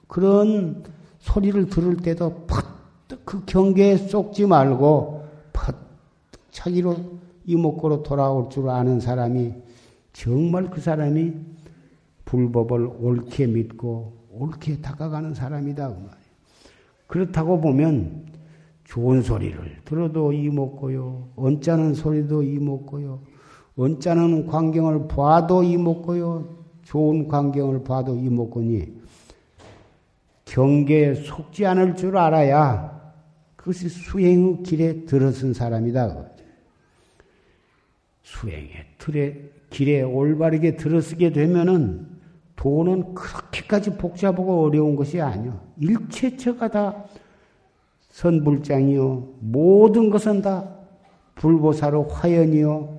그런 0.07 0.83
소리를 1.19 1.67
들을 1.67 1.95
때도 1.95 2.45
팍그 2.45 3.45
경계에 3.45 3.95
쏙지 3.95 4.45
말고 4.45 5.25
팍 5.53 5.75
자기로 6.51 6.97
이목구로 7.45 8.03
돌아올 8.03 8.49
줄 8.49 8.69
아는 8.69 8.99
사람이 8.99 9.53
정말 10.11 10.69
그 10.69 10.81
사람이 10.81 11.33
불법을 12.25 12.89
옳게 12.99 13.47
믿고 13.47 14.13
옳게 14.31 14.81
다가가는 14.81 15.33
사람이다 15.33 15.87
그. 15.87 16.19
그렇다고 17.07 17.61
보면 17.61 18.25
좋은 18.83 19.21
소리를 19.21 19.57
들어도 19.85 20.33
이먹고요, 20.33 21.29
언짢은 21.37 21.93
소리도 21.93 22.43
이먹고요, 22.43 23.21
언짢은 23.79 24.47
광경을 24.47 25.07
봐도 25.07 25.63
이먹고요. 25.63 26.57
좋은 26.83 27.29
광경을 27.29 27.85
봐도 27.85 28.13
이먹고니 28.13 28.99
경계에 30.43 31.13
속지 31.13 31.65
않을 31.65 31.95
줄 31.95 32.17
알아야 32.17 32.99
그것이 33.55 33.87
수행의 33.87 34.63
길에 34.63 35.05
들어선 35.05 35.53
사람이다. 35.53 36.25
수행의 38.23 38.69
틀에, 38.97 39.49
길에 39.69 40.01
올바르게 40.01 40.75
들어서게 40.75 41.31
되면은 41.31 42.05
도는 42.57 43.13
그렇게까지 43.13 43.91
복잡하고 43.97 44.65
어려운 44.65 44.97
것이 44.97 45.21
아니요. 45.21 45.57
일체처가 45.77 46.69
다 46.69 47.05
선불장이요. 48.09 49.35
모든 49.39 50.09
것은 50.09 50.41
다 50.41 50.69
불보사로 51.35 52.09
화연이요. 52.09 52.98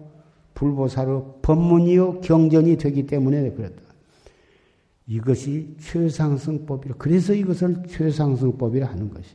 불보사로 0.61 1.39
법문이요. 1.41 2.21
경전이 2.21 2.77
되기 2.77 3.07
때문에 3.07 3.51
그렇다. 3.53 3.81
이것이 5.07 5.75
최상승법이라. 5.81 6.97
그래서 6.99 7.33
이것을 7.33 7.85
최상승법이라 7.89 8.87
하는 8.87 9.09
것이. 9.09 9.35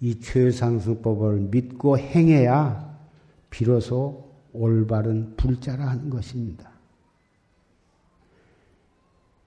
이 0.00 0.20
최상승법을 0.20 1.48
믿고 1.50 1.98
행해야 1.98 2.98
비로소 3.50 4.30
올바른 4.52 5.34
불자라 5.36 5.88
하는 5.88 6.08
것입니다. 6.08 6.70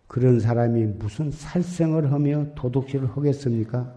그런 0.08 0.42
사람이 0.42 0.86
무슨 0.86 1.32
살생을 1.32 2.12
하며 2.12 2.54
도둑질을 2.54 3.16
하겠습니까? 3.16 3.96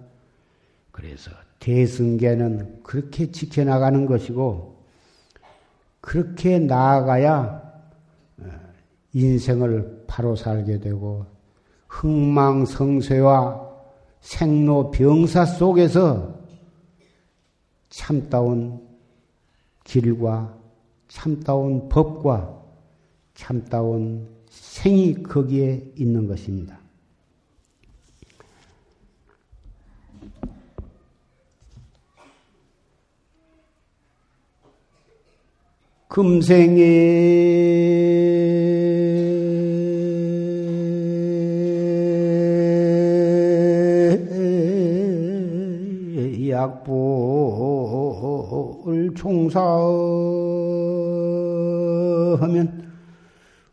그래서 0.92 1.32
대승계는 1.58 2.84
그렇게 2.84 3.32
지켜나가는 3.32 4.06
것이고, 4.06 4.75
그렇게 6.06 6.60
나아가야 6.60 7.62
어, 8.38 8.44
인생을 9.12 10.04
바로 10.06 10.36
살게 10.36 10.78
되고, 10.78 11.26
흥망성쇠와 11.88 13.66
생로병사 14.20 15.44
속에서 15.46 16.32
참다운 17.88 18.80
길과 19.82 20.56
참다운 21.08 21.88
법과 21.88 22.56
참다운 23.34 24.28
생이 24.48 25.24
거기에 25.24 25.92
있는 25.96 26.28
것입니다. 26.28 26.78
금생에. 36.16 36.80
약불 46.48 46.94
총사하면 49.14 49.66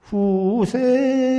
후세 0.02 1.33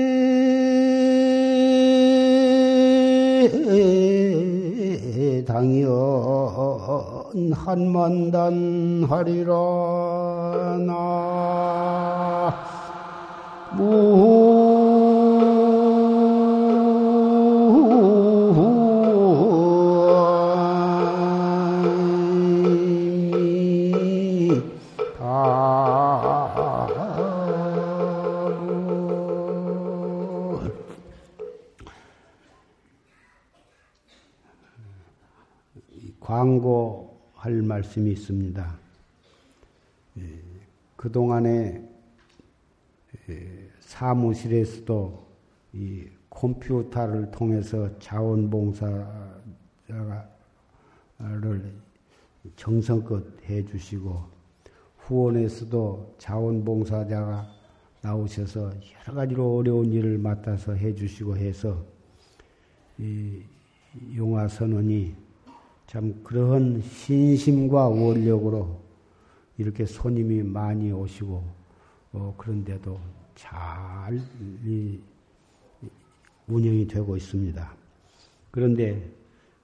한만단 7.53 9.05
하리라. 9.11 9.55
나 10.87 11.35
광고 36.21 37.14
할 37.45 37.61
말씀이 37.61 38.11
있습니다. 38.13 38.79
예, 40.17 40.41
그동안에 40.97 41.87
예, 43.29 43.71
사무실에서도 43.81 45.27
이 45.75 46.07
컴퓨터를 46.31 47.31
통해서 47.31 47.99
자원봉사를 47.99 48.95
정성껏 52.57 53.23
해주시고 53.47 54.25
후원에서도 55.01 56.15
자원봉사자가 56.17 57.47
나오셔서 58.01 58.73
여러 59.07 59.15
가지로 59.15 59.57
어려운 59.59 59.93
일을 59.93 60.17
맡아서 60.17 60.73
해주시고 60.73 61.37
해서 61.37 61.85
이 62.97 63.43
용화선언이 64.17 65.24
참 65.95 66.13
그러한 66.25 66.83
신심과 66.83 67.87
원력으로 67.87 68.81
이렇게 69.59 69.87
손님이 69.87 70.43
많이 70.43 70.91
오시고 70.91 71.45
어, 72.15 72.35
그런데도 72.37 72.99
잘 73.37 74.21
운영이 76.49 76.89
되고 76.89 77.17
있습니다. 77.17 77.73
그런데 78.51 79.09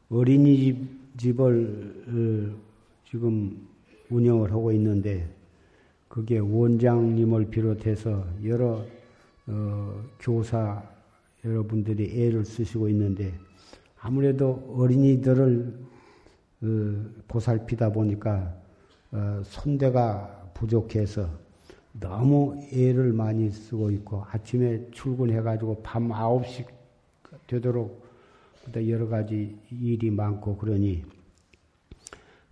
어린이집을 0.08 1.34
어, 2.06 2.54
지금 3.10 3.66
운영을 4.08 4.52
하고 4.52 4.70
있는데 4.70 5.28
그게 6.06 6.38
원장님을 6.38 7.50
비롯해서 7.50 8.24
여러 8.44 8.86
어, 9.48 10.04
교사 10.20 10.80
여러분들이 11.44 12.22
애를 12.22 12.44
쓰시고 12.44 12.88
있는데 12.90 13.34
아무래도 13.98 14.72
어린이들을 14.76 15.79
그 15.79 15.79
보살피다 17.28 17.92
보니까 17.92 18.54
어, 19.12 19.42
손대가 19.44 20.50
부족해서 20.54 21.28
너무 21.92 22.60
애를 22.72 23.12
많이 23.12 23.50
쓰고 23.50 23.90
있고 23.90 24.24
아침에 24.30 24.90
출근해가지고 24.92 25.82
밤 25.82 26.08
9시 26.08 26.66
되도록 27.46 28.04
여러 28.86 29.08
가지 29.08 29.58
일이 29.70 30.10
많고 30.10 30.56
그러니 30.56 31.04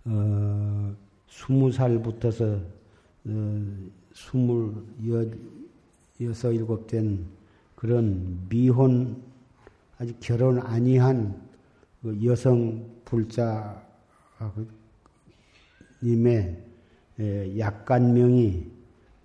어, 0.05 0.95
20살부터서 1.29 2.61
어, 3.25 3.65
스물 4.13 4.73
여섯 6.21 6.51
일곱 6.51 6.87
된 6.87 7.25
그런 7.75 8.45
미혼 8.49 9.21
아직 9.97 10.17
결혼 10.19 10.59
아니한 10.59 11.47
그 12.01 12.19
여성 12.25 12.85
불자 13.05 13.88
님의 16.03 16.63
약간명이 17.57 18.65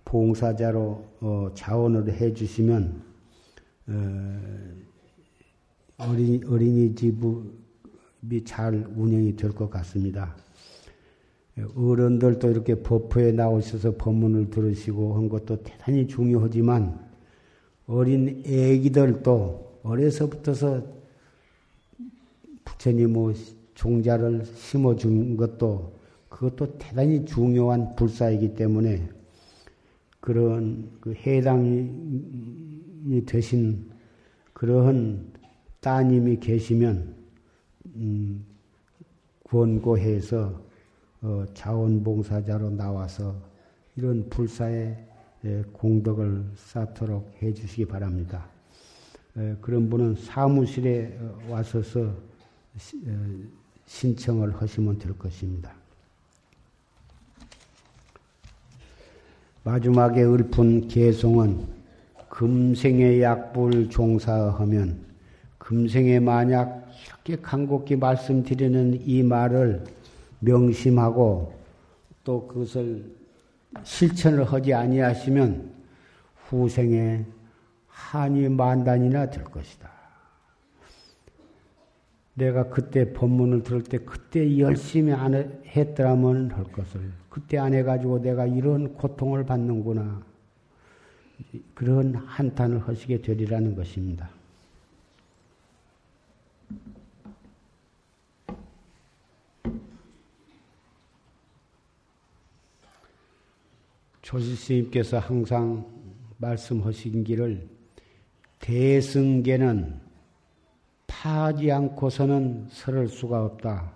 봉사자로 0.04 1.04
어, 1.20 1.50
자원을 1.54 2.12
해주시면 2.12 3.02
어, 3.88 4.40
어린, 5.98 6.44
어린이집이 6.46 8.44
잘 8.44 8.74
운영이 8.96 9.36
될 9.36 9.52
것 9.52 9.70
같습니다. 9.70 10.36
어른들도 11.76 12.50
이렇게 12.50 12.74
법회에 12.74 13.30
나오셔서 13.32 13.94
법문을 13.96 14.50
들으시고 14.50 15.14
한 15.14 15.28
것도 15.28 15.62
대단히 15.62 16.08
중요하지만 16.08 16.98
어린 17.86 18.42
애기들도 18.44 19.80
어려서부터서 19.84 20.82
부처님 22.64 23.12
뭐 23.12 23.32
종자를 23.74 24.44
심어준 24.44 25.36
것도 25.36 25.98
그것도 26.28 26.78
대단히 26.78 27.24
중요한 27.24 27.94
불사이기 27.94 28.54
때문에 28.54 29.08
그런 30.20 30.90
그 31.00 31.14
해당이 31.14 33.22
되신 33.26 33.90
그러한 34.52 35.32
따님이 35.80 36.40
계시면 36.40 37.14
음, 37.96 38.44
권고해서 39.44 40.62
어, 41.20 41.44
자원봉사자로 41.54 42.70
나와서 42.70 43.36
이런 43.96 44.28
불사의 44.28 45.06
공덕을 45.72 46.44
쌓도록 46.56 47.32
해주시기 47.42 47.86
바랍니다. 47.86 48.48
에, 49.36 49.54
그런 49.60 49.88
분은 49.88 50.16
사무실에 50.16 51.18
와서서 51.48 52.14
시, 52.76 52.96
에, 53.06 53.10
신청을 53.86 54.60
하시면 54.60 54.98
될 54.98 55.16
것입니다. 55.18 55.72
마지막에 59.62 60.22
읊은 60.22 60.88
개송은 60.88 61.66
금생의 62.28 63.22
약불 63.22 63.88
종사하면 63.88 65.04
금생에 65.58 66.20
만약 66.20 66.86
이렇게 67.06 67.40
간곡히 67.40 67.96
말씀드리는 67.96 69.00
이 69.06 69.22
말을 69.22 69.84
명심하고 70.40 71.54
또 72.24 72.46
그것을 72.46 73.10
실천을 73.82 74.44
하지 74.44 74.74
아니하시면 74.74 75.72
후생에 76.48 77.24
한이 77.88 78.48
만단이나 78.50 79.30
될 79.30 79.44
것이다. 79.44 79.93
내가 82.34 82.68
그때 82.68 83.12
법문을 83.12 83.62
들을 83.62 83.82
때 83.82 83.98
그때 83.98 84.58
열심히 84.58 85.12
안 85.12 85.34
했더라면 85.66 86.50
할 86.50 86.64
것을 86.64 87.12
그때 87.28 87.58
안 87.58 87.74
해가지고 87.74 88.20
내가 88.20 88.46
이런 88.46 88.94
고통을 88.94 89.44
받는구나 89.46 90.22
그런 91.74 92.14
한탄을 92.14 92.80
하시게 92.80 93.22
되리라는 93.22 93.74
것입니다. 93.74 94.30
조실스님께서 104.22 105.18
항상 105.18 105.86
말씀하신 106.38 107.24
길을 107.24 107.68
대승계는 108.58 110.03
파지 111.24 111.72
않고서는 111.72 112.68
설할 112.68 113.08
수가 113.08 113.46
없다. 113.46 113.94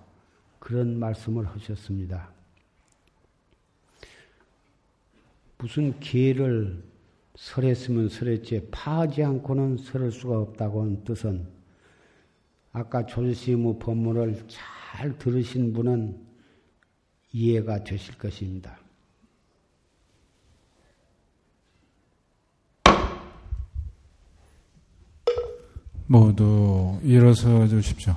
그런 0.59 0.99
말씀을 0.99 1.47
하셨습니다. 1.47 2.31
무슨 5.59 6.01
계를 6.01 6.83
설했으면 7.35 8.09
설했지 8.09 8.69
파지 8.71 9.23
않고는 9.23 9.77
설할 9.77 10.11
수가 10.11 10.39
없다고 10.39 10.81
하는 10.81 11.05
뜻은 11.05 11.47
아까 12.73 13.05
조실스님의 13.05 13.79
법문을 13.79 14.47
잘 14.49 15.19
들으신 15.19 15.75
분은 15.75 16.19
이해가 17.35 17.85
되실 17.85 18.17
것입니다. 18.17 18.78
모두 26.09 26.99
일어서 27.05 27.69
주십시오. 27.69 28.17